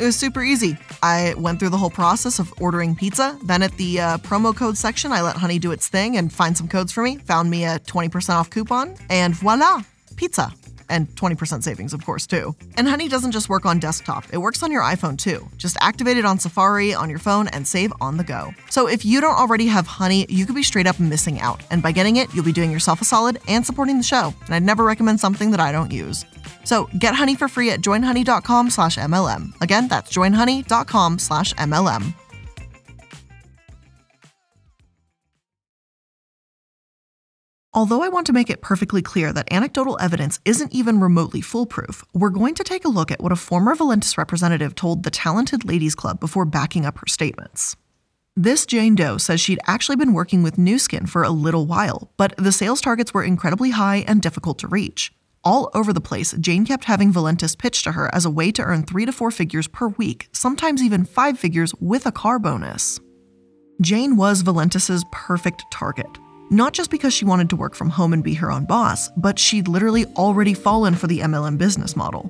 It 0.00 0.04
was 0.04 0.16
super 0.16 0.42
easy. 0.42 0.78
I 1.02 1.34
went 1.36 1.60
through 1.60 1.68
the 1.68 1.76
whole 1.76 1.90
process 1.90 2.38
of 2.38 2.54
ordering 2.58 2.96
pizza. 2.96 3.38
Then 3.44 3.62
at 3.62 3.76
the 3.76 4.00
uh, 4.00 4.18
promo 4.18 4.56
code 4.56 4.78
section, 4.78 5.12
I 5.12 5.20
let 5.20 5.36
Honey 5.36 5.58
do 5.58 5.72
its 5.72 5.88
thing 5.88 6.16
and 6.16 6.32
find 6.32 6.56
some 6.56 6.68
codes 6.68 6.90
for 6.90 7.02
me. 7.02 7.18
Found 7.26 7.50
me 7.50 7.66
a 7.66 7.78
20% 7.80 8.30
off 8.30 8.48
coupon, 8.48 8.96
and 9.10 9.34
voila, 9.34 9.82
pizza. 10.16 10.54
And 10.90 11.08
20% 11.14 11.62
savings, 11.62 11.94
of 11.94 12.04
course, 12.04 12.26
too. 12.26 12.54
And 12.76 12.86
Honey 12.86 13.08
doesn't 13.08 13.32
just 13.32 13.48
work 13.48 13.64
on 13.64 13.78
desktop, 13.78 14.24
it 14.32 14.38
works 14.38 14.62
on 14.62 14.70
your 14.70 14.82
iPhone 14.82 15.16
too. 15.16 15.48
Just 15.56 15.76
activate 15.80 16.18
it 16.18 16.24
on 16.26 16.38
Safari 16.38 16.92
on 16.92 17.08
your 17.08 17.18
phone 17.20 17.48
and 17.48 17.66
save 17.66 17.92
on 18.00 18.16
the 18.16 18.24
go. 18.24 18.52
So 18.68 18.88
if 18.88 19.04
you 19.04 19.20
don't 19.20 19.38
already 19.38 19.66
have 19.66 19.86
Honey, 19.86 20.26
you 20.28 20.44
could 20.44 20.54
be 20.54 20.62
straight 20.62 20.86
up 20.86 21.00
missing 21.00 21.40
out. 21.40 21.62
And 21.70 21.82
by 21.82 21.92
getting 21.92 22.16
it, 22.16 22.32
you'll 22.34 22.44
be 22.44 22.52
doing 22.52 22.70
yourself 22.70 23.00
a 23.00 23.04
solid 23.04 23.38
and 23.48 23.64
supporting 23.64 23.96
the 23.96 24.02
show. 24.02 24.34
And 24.46 24.54
I'd 24.54 24.62
never 24.62 24.84
recommend 24.84 25.20
something 25.20 25.52
that 25.52 25.60
I 25.60 25.72
don't 25.72 25.92
use. 25.92 26.26
So 26.64 26.88
get 26.98 27.14
honey 27.14 27.36
for 27.36 27.48
free 27.48 27.70
at 27.70 27.80
joinhoney.com 27.80 28.70
slash 28.70 28.96
MLM. 28.96 29.60
Again, 29.60 29.88
that's 29.88 30.12
joinhoney.com 30.14 31.18
slash 31.18 31.54
MLM. 31.54 32.14
Although 37.72 38.02
I 38.02 38.08
want 38.08 38.26
to 38.26 38.32
make 38.32 38.50
it 38.50 38.62
perfectly 38.62 39.00
clear 39.00 39.32
that 39.32 39.52
anecdotal 39.52 39.96
evidence 40.00 40.40
isn't 40.44 40.74
even 40.74 40.98
remotely 40.98 41.40
foolproof, 41.40 42.04
we're 42.12 42.30
going 42.30 42.56
to 42.56 42.64
take 42.64 42.84
a 42.84 42.88
look 42.88 43.12
at 43.12 43.20
what 43.20 43.30
a 43.30 43.36
former 43.36 43.76
Valentus 43.76 44.18
representative 44.18 44.74
told 44.74 45.04
the 45.04 45.10
Talented 45.10 45.64
Ladies 45.64 45.94
Club 45.94 46.18
before 46.18 46.44
backing 46.44 46.84
up 46.84 46.98
her 46.98 47.06
statements. 47.06 47.76
This 48.34 48.66
Jane 48.66 48.96
Doe 48.96 49.18
says 49.18 49.40
she'd 49.40 49.60
actually 49.68 49.94
been 49.94 50.14
working 50.14 50.42
with 50.42 50.58
Nu 50.58 50.80
Skin 50.80 51.06
for 51.06 51.22
a 51.22 51.30
little 51.30 51.64
while, 51.64 52.10
but 52.16 52.36
the 52.36 52.50
sales 52.50 52.80
targets 52.80 53.14
were 53.14 53.22
incredibly 53.22 53.70
high 53.70 54.04
and 54.08 54.20
difficult 54.20 54.58
to 54.58 54.66
reach. 54.66 55.12
All 55.44 55.70
over 55.72 55.92
the 55.92 56.00
place, 56.00 56.32
Jane 56.40 56.66
kept 56.66 56.84
having 56.84 57.12
Valentus 57.12 57.56
pitch 57.56 57.84
to 57.84 57.92
her 57.92 58.12
as 58.12 58.24
a 58.24 58.30
way 58.30 58.50
to 58.50 58.62
earn 58.62 58.82
three 58.82 59.06
to 59.06 59.12
four 59.12 59.30
figures 59.30 59.68
per 59.68 59.88
week, 59.88 60.28
sometimes 60.32 60.82
even 60.82 61.04
five 61.04 61.38
figures 61.38 61.72
with 61.76 62.04
a 62.04 62.12
car 62.12 62.40
bonus. 62.40 62.98
Jane 63.80 64.16
was 64.16 64.42
Valentus's 64.42 65.04
perfect 65.12 65.64
target. 65.70 66.18
Not 66.52 66.72
just 66.72 66.90
because 66.90 67.14
she 67.14 67.24
wanted 67.24 67.48
to 67.50 67.56
work 67.56 67.76
from 67.76 67.90
home 67.90 68.12
and 68.12 68.24
be 68.24 68.34
her 68.34 68.50
own 68.50 68.64
boss, 68.64 69.08
but 69.16 69.38
she'd 69.38 69.68
literally 69.68 70.06
already 70.16 70.52
fallen 70.52 70.96
for 70.96 71.06
the 71.06 71.20
MLM 71.20 71.56
business 71.56 71.94
model. 71.94 72.28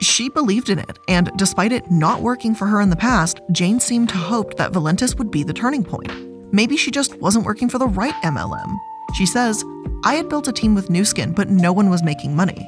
She 0.00 0.28
believed 0.28 0.70
in 0.70 0.78
it, 0.78 1.00
and 1.08 1.32
despite 1.36 1.72
it 1.72 1.90
not 1.90 2.22
working 2.22 2.54
for 2.54 2.66
her 2.66 2.80
in 2.80 2.90
the 2.90 2.96
past, 2.96 3.40
Jane 3.50 3.80
seemed 3.80 4.08
to 4.10 4.16
hope 4.16 4.56
that 4.56 4.70
Valentus 4.70 5.18
would 5.18 5.32
be 5.32 5.42
the 5.42 5.52
turning 5.52 5.82
point. 5.82 6.12
Maybe 6.52 6.76
she 6.76 6.92
just 6.92 7.20
wasn't 7.20 7.44
working 7.44 7.68
for 7.68 7.78
the 7.78 7.88
right 7.88 8.14
MLM. 8.22 8.76
She 9.16 9.26
says, 9.26 9.64
I 10.04 10.14
had 10.14 10.28
built 10.28 10.46
a 10.46 10.52
team 10.52 10.76
with 10.76 10.88
Nu 10.88 11.04
Skin, 11.04 11.32
but 11.32 11.48
no 11.48 11.72
one 11.72 11.90
was 11.90 12.04
making 12.04 12.36
money. 12.36 12.64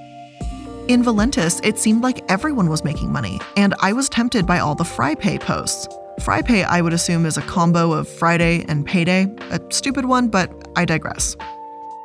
In 0.88 1.04
Valentus, 1.04 1.64
it 1.64 1.78
seemed 1.78 2.02
like 2.02 2.28
everyone 2.28 2.68
was 2.68 2.82
making 2.82 3.12
money, 3.12 3.38
and 3.56 3.72
I 3.78 3.92
was 3.92 4.08
tempted 4.08 4.46
by 4.46 4.58
all 4.58 4.74
the 4.74 4.82
FryPay 4.82 5.38
posts. 5.38 5.86
FryPay, 6.20 6.64
I 6.64 6.82
would 6.82 6.92
assume, 6.92 7.26
is 7.26 7.36
a 7.36 7.42
combo 7.42 7.92
of 7.92 8.08
Friday 8.08 8.64
and 8.68 8.84
Payday, 8.84 9.32
a 9.50 9.60
stupid 9.70 10.04
one, 10.04 10.26
but 10.28 10.57
I 10.76 10.84
digress. 10.84 11.36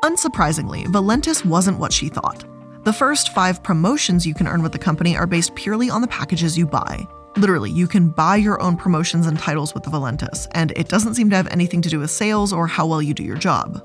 Unsurprisingly, 0.04 0.86
Valentus 0.86 1.46
wasn't 1.46 1.80
what 1.80 1.94
she 1.94 2.10
thought. 2.10 2.44
The 2.84 2.92
first 2.92 3.34
five 3.34 3.64
promotions 3.64 4.28
you 4.28 4.34
can 4.34 4.48
earn 4.48 4.62
with 4.62 4.74
the 4.74 4.80
company 4.80 5.16
are 5.16 5.26
based 5.26 5.56
purely 5.56 5.90
on 5.90 6.02
the 6.02 6.08
packages 6.08 6.58
you 6.58 6.68
buy. 6.68 7.08
Literally, 7.38 7.72
you 7.72 7.88
can 7.88 8.10
buy 8.10 8.36
your 8.36 8.62
own 8.62 8.76
promotions 8.76 9.26
and 9.26 9.40
titles 9.40 9.74
with 9.74 9.84
the 9.84 9.90
Valentus, 9.90 10.48
and 10.52 10.72
it 10.76 10.90
doesn't 10.90 11.16
seem 11.16 11.30
to 11.30 11.36
have 11.36 11.48
anything 11.48 11.82
to 11.82 11.90
do 11.90 12.00
with 12.00 12.12
sales 12.12 12.52
or 12.52 12.68
how 12.68 12.86
well 12.86 13.02
you 13.02 13.14
do 13.14 13.24
your 13.24 13.38
job. 13.38 13.82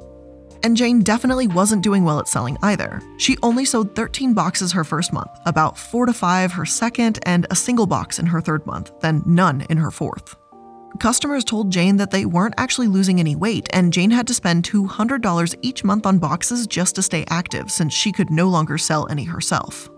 And 0.65 0.77
Jane 0.77 1.03
definitely 1.03 1.47
wasn't 1.47 1.85
doing 1.85 2.05
well 2.05 2.19
at 2.19 2.29
selling 2.29 2.59
either. 2.63 3.01
She 3.17 3.39
only 3.43 3.65
sold 3.65 3.95
13 3.95 4.35
boxes 4.35 4.73
her 4.73 4.85
first 4.85 5.13
month, 5.13 5.31
about 5.47 5.79
4 5.79 6.07
to 6.07 6.13
5 6.13 6.53
her 6.53 6.67
second, 6.67 7.21
and 7.23 7.47
a 7.51 7.57
single 7.57 7.87
box 7.87 8.19
in 8.19 8.27
her 8.27 8.41
third 8.41 8.67
month, 8.67 8.91
then 9.01 9.23
none 9.25 9.65
in 9.71 9.79
her 9.79 9.91
fourth. 9.91 10.35
Customers 10.99 11.45
told 11.45 11.71
Jane 11.71 11.97
that 11.99 12.11
they 12.11 12.27
weren't 12.27 12.55
actually 12.59 12.89
losing 12.89 13.21
any 13.21 13.37
weight, 13.37 13.69
and 13.73 13.93
Jane 13.93 14.11
had 14.11 14.27
to 14.27 14.35
spend 14.35 14.65
$200 14.65 15.55
each 15.63 15.85
month 15.85 16.07
on 16.07 16.19
boxes 16.19 16.67
just 16.67 16.97
to 16.97 17.03
stay 17.03 17.25
active 17.29 17.71
since 17.71 17.95
she 17.95 18.11
could 18.11 18.31
no 18.31 18.49
longer 18.49 18.77
sell 18.77 19.07
any 19.09 19.23
herself. 19.23 19.89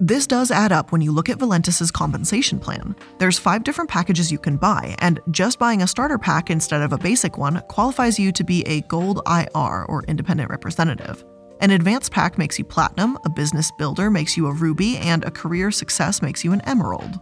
This 0.00 0.26
does 0.26 0.50
add 0.50 0.72
up 0.72 0.90
when 0.90 1.02
you 1.02 1.12
look 1.12 1.28
at 1.28 1.38
Valentus's 1.38 1.90
compensation 1.90 2.58
plan. 2.58 2.96
There's 3.18 3.38
five 3.38 3.62
different 3.62 3.90
packages 3.90 4.32
you 4.32 4.38
can 4.38 4.56
buy, 4.56 4.96
and 5.00 5.20
just 5.32 5.58
buying 5.58 5.82
a 5.82 5.86
starter 5.86 6.16
pack 6.18 6.48
instead 6.48 6.80
of 6.80 6.94
a 6.94 6.98
basic 6.98 7.36
one 7.36 7.60
qualifies 7.68 8.18
you 8.18 8.32
to 8.32 8.44
be 8.44 8.62
a 8.62 8.80
Gold 8.82 9.20
IR 9.26 9.84
or 9.84 10.02
independent 10.08 10.48
representative. 10.48 11.26
An 11.60 11.72
advanced 11.72 12.10
pack 12.10 12.38
makes 12.38 12.58
you 12.58 12.64
platinum, 12.64 13.18
a 13.26 13.28
business 13.28 13.70
builder 13.76 14.08
makes 14.08 14.34
you 14.34 14.46
a 14.46 14.52
ruby, 14.52 14.96
and 14.96 15.24
a 15.24 15.30
career 15.30 15.70
success 15.70 16.22
makes 16.22 16.42
you 16.42 16.52
an 16.52 16.62
emerald. 16.62 17.20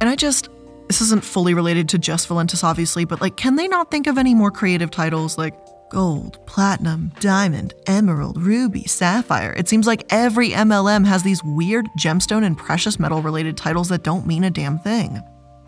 And 0.00 0.08
I 0.08 0.16
just, 0.16 0.48
this 0.88 1.00
isn't 1.00 1.24
fully 1.24 1.54
related 1.54 1.88
to 1.90 1.98
just 1.98 2.28
Valentus, 2.28 2.62
obviously, 2.62 3.04
but 3.04 3.20
like, 3.20 3.36
can 3.36 3.56
they 3.56 3.68
not 3.68 3.90
think 3.90 4.06
of 4.06 4.18
any 4.18 4.34
more 4.34 4.50
creative 4.50 4.90
titles 4.90 5.38
like 5.38 5.54
gold, 5.94 6.44
platinum, 6.46 7.12
diamond, 7.20 7.72
emerald, 7.86 8.42
ruby, 8.42 8.84
sapphire. 8.84 9.54
It 9.56 9.68
seems 9.68 9.86
like 9.86 10.04
every 10.10 10.50
MLM 10.50 11.06
has 11.06 11.22
these 11.22 11.42
weird 11.44 11.86
gemstone 11.96 12.44
and 12.44 12.58
precious 12.58 12.98
metal 12.98 13.22
related 13.22 13.56
titles 13.56 13.88
that 13.90 14.02
don't 14.02 14.26
mean 14.26 14.42
a 14.42 14.50
damn 14.50 14.78
thing. 14.78 15.20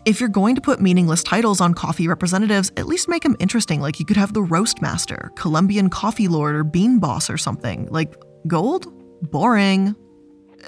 If 0.05 0.19
you're 0.19 0.29
going 0.29 0.55
to 0.55 0.61
put 0.61 0.81
meaningless 0.81 1.23
titles 1.23 1.61
on 1.61 1.73
coffee 1.73 2.09
representatives, 2.09 2.73
at 2.75 2.87
least 2.87 3.07
make 3.07 3.23
them 3.23 3.37
interesting. 3.39 3.79
Like 3.79 3.99
you 3.99 4.05
could 4.05 4.17
have 4.17 4.33
the 4.33 4.43
Roast 4.43 4.81
Master, 4.81 5.31
Colombian 5.35 5.89
Coffee 5.89 6.27
Lord, 6.27 6.55
or 6.55 6.63
Bean 6.65 6.99
Boss 6.99 7.29
or 7.29 7.37
something. 7.37 7.87
Like 7.89 8.15
gold? 8.47 8.87
Boring. 9.31 9.95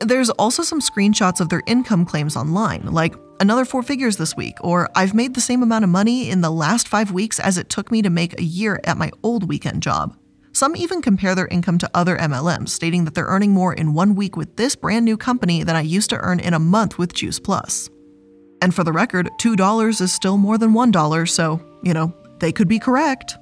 There's 0.02 0.30
also 0.32 0.64
some 0.64 0.80
screenshots 0.80 1.42
of 1.42 1.50
their 1.50 1.64
income 1.68 2.06
claims 2.06 2.38
online, 2.38 2.86
like 2.86 3.16
another 3.40 3.66
four 3.66 3.84
figures 3.84 4.18
this 4.18 4.36
week, 4.36 4.58
or 4.62 4.90
I've 4.96 5.14
made 5.14 5.34
the 5.34 5.42
same 5.42 5.64
amount 5.64 5.84
of 5.84 5.90
money 5.90 6.30
in 6.30 6.42
the 6.42 6.52
last 6.52 6.88
five 6.88 7.12
weeks 7.12 7.40
as 7.40 7.58
it 7.58 7.70
took 7.70 7.92
me 7.92 8.02
to 8.02 8.10
make 8.10 8.40
a 8.40 8.44
year 8.44 8.80
at 8.84 8.98
my 8.98 9.12
old 9.24 9.48
weekend 9.48 9.82
job. 9.82 10.16
Some 10.52 10.76
even 10.76 11.02
compare 11.02 11.36
their 11.36 11.48
income 11.48 11.78
to 11.78 11.90
other 11.94 12.18
MLMs, 12.18 12.70
stating 12.70 13.06
that 13.06 13.16
they're 13.16 13.26
earning 13.26 13.52
more 13.52 13.74
in 13.74 13.94
one 13.94 14.16
week 14.16 14.36
with 14.36 14.56
this 14.56 14.76
brand 14.76 15.06
new 15.06 15.16
company 15.16 15.64
than 15.64 15.76
I 15.76 15.82
used 15.82 16.10
to 16.10 16.18
earn 16.18 16.40
in 16.40 16.54
a 16.54 16.60
month 16.60 16.98
with 16.98 17.14
Juice 17.14 17.40
Plus. 17.40 17.90
And 18.62 18.76
for 18.76 18.84
the 18.84 18.92
record, 18.92 19.30
$2 19.40 20.02
is 20.02 20.12
still 20.12 20.38
more 20.38 20.58
than 20.58 20.74
$1, 20.74 21.30
so, 21.30 21.62
you 21.84 21.94
know, 21.94 22.14
they 22.40 22.52
could 22.52 22.68
be 22.68 22.80
correct. 22.80 23.38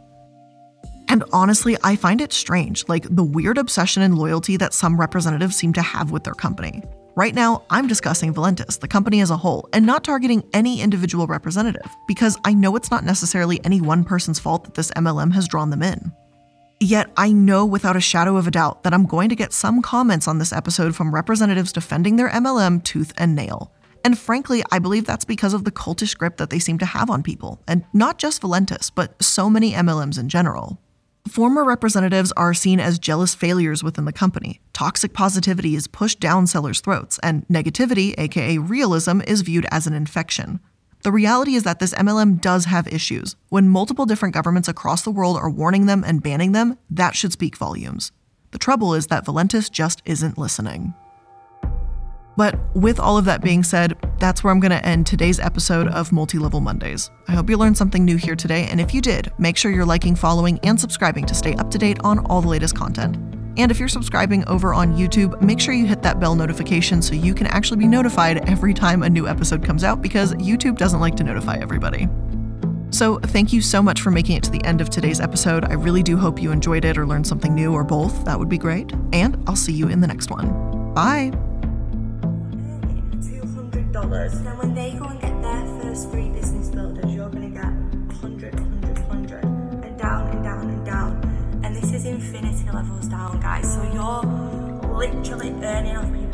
And 1.10 1.24
honestly, 1.32 1.78
I 1.84 1.96
find 1.96 2.20
it 2.20 2.34
strange, 2.34 2.88
like 2.88 3.08
the 3.10 3.24
weird 3.24 3.58
obsession 3.58 4.04
and 4.04 4.18
loyalty 4.18 4.58
that 4.58 4.74
some 4.74 5.00
representatives 5.00 5.56
seem 5.56 5.74
to 5.74 5.82
have 5.82 6.12
with 6.12 6.24
their 6.24 6.34
company. 6.34 6.84
Right 7.18 7.34
now, 7.34 7.64
I'm 7.72 7.88
discussing 7.88 8.32
Valentus, 8.32 8.80
the 8.80 8.88
company 8.88 9.22
as 9.22 9.32
a 9.32 9.38
whole, 9.38 9.68
and 9.74 9.88
not 9.88 10.04
targeting 10.04 10.44
any 10.54 10.82
individual 10.82 11.26
representative, 11.26 11.90
because 12.08 12.38
I 12.46 12.54
know 12.54 12.76
it's 12.76 12.92
not 12.92 13.04
necessarily 13.04 13.60
any 13.66 13.82
one 13.82 14.04
person's 14.04 14.38
fault 14.38 14.66
that 14.66 14.76
this 14.76 14.92
MLM 14.92 15.34
has 15.34 15.48
drawn 15.48 15.72
them 15.72 15.82
in. 15.82 16.12
Yet, 16.80 17.12
I 17.18 17.32
know 17.32 17.66
without 17.66 17.96
a 17.96 18.00
shadow 18.00 18.38
of 18.38 18.46
a 18.46 18.52
doubt 18.52 18.84
that 18.84 18.94
I'm 18.94 19.08
going 19.08 19.30
to 19.30 19.36
get 19.36 19.52
some 19.52 19.82
comments 19.82 20.28
on 20.28 20.38
this 20.38 20.54
episode 20.54 20.96
from 20.96 21.12
representatives 21.12 21.74
defending 21.74 22.18
their 22.18 22.30
MLM 22.30 22.84
tooth 22.84 23.14
and 23.18 23.34
nail. 23.34 23.74
And 24.06 24.16
frankly, 24.16 24.62
I 24.72 24.78
believe 24.78 25.08
that's 25.08 25.26
because 25.26 25.56
of 25.56 25.64
the 25.64 25.72
cultish 25.72 26.16
grip 26.16 26.38
that 26.38 26.52
they 26.52 26.60
seem 26.60 26.78
to 26.78 26.86
have 26.86 27.10
on 27.10 27.24
people, 27.24 27.64
and 27.68 27.84
not 27.94 28.20
just 28.20 28.44
Valentus, 28.44 28.92
but 28.94 29.24
so 29.24 29.50
many 29.50 29.72
MLMs 29.72 30.20
in 30.20 30.30
general. 30.30 30.80
Former 31.30 31.66
representatives 31.66 32.32
are 32.38 32.54
seen 32.54 32.80
as 32.80 33.00
jealous 33.00 33.36
failures 33.36 33.84
within 33.84 34.06
the 34.06 34.14
company. 34.14 34.62
Toxic 34.72 35.14
positivity 35.14 35.76
is 35.76 35.88
pushed 35.88 36.20
down 36.20 36.48
sellers' 36.48 36.80
throats, 36.80 37.20
and 37.22 37.46
negativity, 37.48 38.14
aka 38.18 38.58
realism, 38.58 39.22
is 39.28 39.42
viewed 39.42 39.66
as 39.72 39.88
an 39.88 39.94
infection. 39.94 40.60
The 41.04 41.12
reality 41.12 41.56
is 41.56 41.64
that 41.64 41.80
this 41.80 41.94
MLM 41.94 42.40
does 42.40 42.66
have 42.66 42.88
issues. 42.88 43.36
When 43.50 43.70
multiple 43.70 44.06
different 44.06 44.34
governments 44.34 44.68
across 44.68 45.04
the 45.04 45.12
world 45.12 45.38
are 45.38 45.50
warning 45.50 45.86
them 45.86 46.04
and 46.04 46.24
banning 46.24 46.54
them, 46.54 46.78
that 46.90 47.16
should 47.16 47.34
speak 47.34 47.58
volumes. 47.58 48.12
The 48.52 48.60
trouble 48.60 48.94
is 48.94 49.08
that 49.08 49.26
Valentus 49.26 49.70
just 49.70 50.02
isn't 50.06 50.38
listening. 50.38 50.94
But 52.38 52.60
with 52.76 53.00
all 53.00 53.18
of 53.18 53.26
that 53.26 53.42
being 53.42 53.64
said, 53.64 53.98
that's 54.20 54.44
where 54.44 54.54
I'm 54.54 54.60
going 54.60 54.72
to 54.72 54.86
end 54.86 55.08
today's 55.08 55.40
episode 55.40 55.88
of 55.88 56.12
Multi 56.12 56.38
Level 56.38 56.60
Mondays. 56.60 57.10
I 57.28 57.32
hope 57.32 57.50
you 57.50 57.58
learned 57.58 57.78
something 57.78 58.06
new 58.06 58.16
here 58.16 58.36
today, 58.36 58.68
and 58.70 58.80
if 58.80 58.94
you 58.94 59.02
did, 59.02 59.34
make 59.40 59.58
sure 59.58 59.72
you're 59.72 59.86
liking, 59.86 60.16
following, 60.16 60.60
and 60.62 60.80
subscribing 60.80 61.26
to 61.26 61.34
stay 61.34 61.56
up 61.56 61.72
to 61.72 61.80
date 61.80 61.98
on 62.04 62.20
all 62.28 62.42
the 62.42 62.48
latest 62.48 62.76
content. 62.76 63.18
And 63.58 63.72
if 63.72 63.80
you're 63.80 63.90
subscribing 63.90 64.48
over 64.48 64.72
on 64.72 64.96
YouTube, 64.96 65.42
make 65.42 65.60
sure 65.60 65.74
you 65.74 65.88
hit 65.88 66.04
that 66.04 66.20
bell 66.20 66.36
notification 66.36 67.02
so 67.02 67.16
you 67.16 67.34
can 67.34 67.48
actually 67.48 67.78
be 67.78 67.88
notified 67.88 68.48
every 68.48 68.74
time 68.74 69.02
a 69.02 69.10
new 69.10 69.28
episode 69.28 69.66
comes 69.66 69.84
out 69.84 70.04
because 70.04 70.34
YouTube 70.36 70.78
doesn't 70.78 71.00
like 71.00 71.16
to 71.16 71.24
notify 71.24 71.58
everybody. 71.58 72.08
So, 72.92 73.18
thank 73.20 73.52
you 73.52 73.62
so 73.62 73.82
much 73.82 74.02
for 74.02 74.12
making 74.12 74.38
it 74.38 74.44
to 74.44 74.52
the 74.52 74.64
end 74.64 74.80
of 74.80 74.90
today's 74.90 75.20
episode. 75.20 75.66
I 75.66 75.74
really 75.74 76.04
do 76.04 76.18
hope 76.18 76.42
you 76.42 76.52
enjoyed 76.52 76.86
it 76.86 77.00
or 77.00 77.08
learned 77.08 77.28
something 77.28 77.54
new 77.54 77.74
or 77.74 77.84
both. 77.84 78.24
That 78.26 78.38
would 78.38 78.48
be 78.48 78.60
great. 78.60 78.94
And 79.12 79.44
I'll 79.48 79.56
see 79.56 79.74
you 79.74 79.90
in 79.90 80.02
the 80.02 80.08
next 80.08 80.30
one. 80.30 80.94
Bye 80.94 81.32
dollars. 83.92 84.40
Then 84.42 84.58
when 84.58 84.74
they 84.74 84.94
go 84.94 85.06
and 85.06 85.20
get 85.20 85.42
their 85.42 85.66
first 85.82 86.12
three 86.12 86.30
business 86.30 86.70
builders, 86.70 87.14
you're 87.14 87.30
gonna 87.30 87.50
get 87.50 87.66
100, 87.66 88.60
100, 88.60 89.00
100, 89.08 89.44
and 89.44 89.98
down 89.98 90.28
and 90.30 90.44
down 90.44 90.70
and 90.70 90.86
down. 90.86 91.62
And 91.64 91.76
this 91.76 91.92
is 91.94 92.06
infinity 92.06 92.70
levels 92.72 93.08
down, 93.08 93.40
guys. 93.40 93.72
So 93.74 93.84
you're 93.94 94.24
literally 94.94 95.52
earning 95.64 95.98
off 95.98 96.27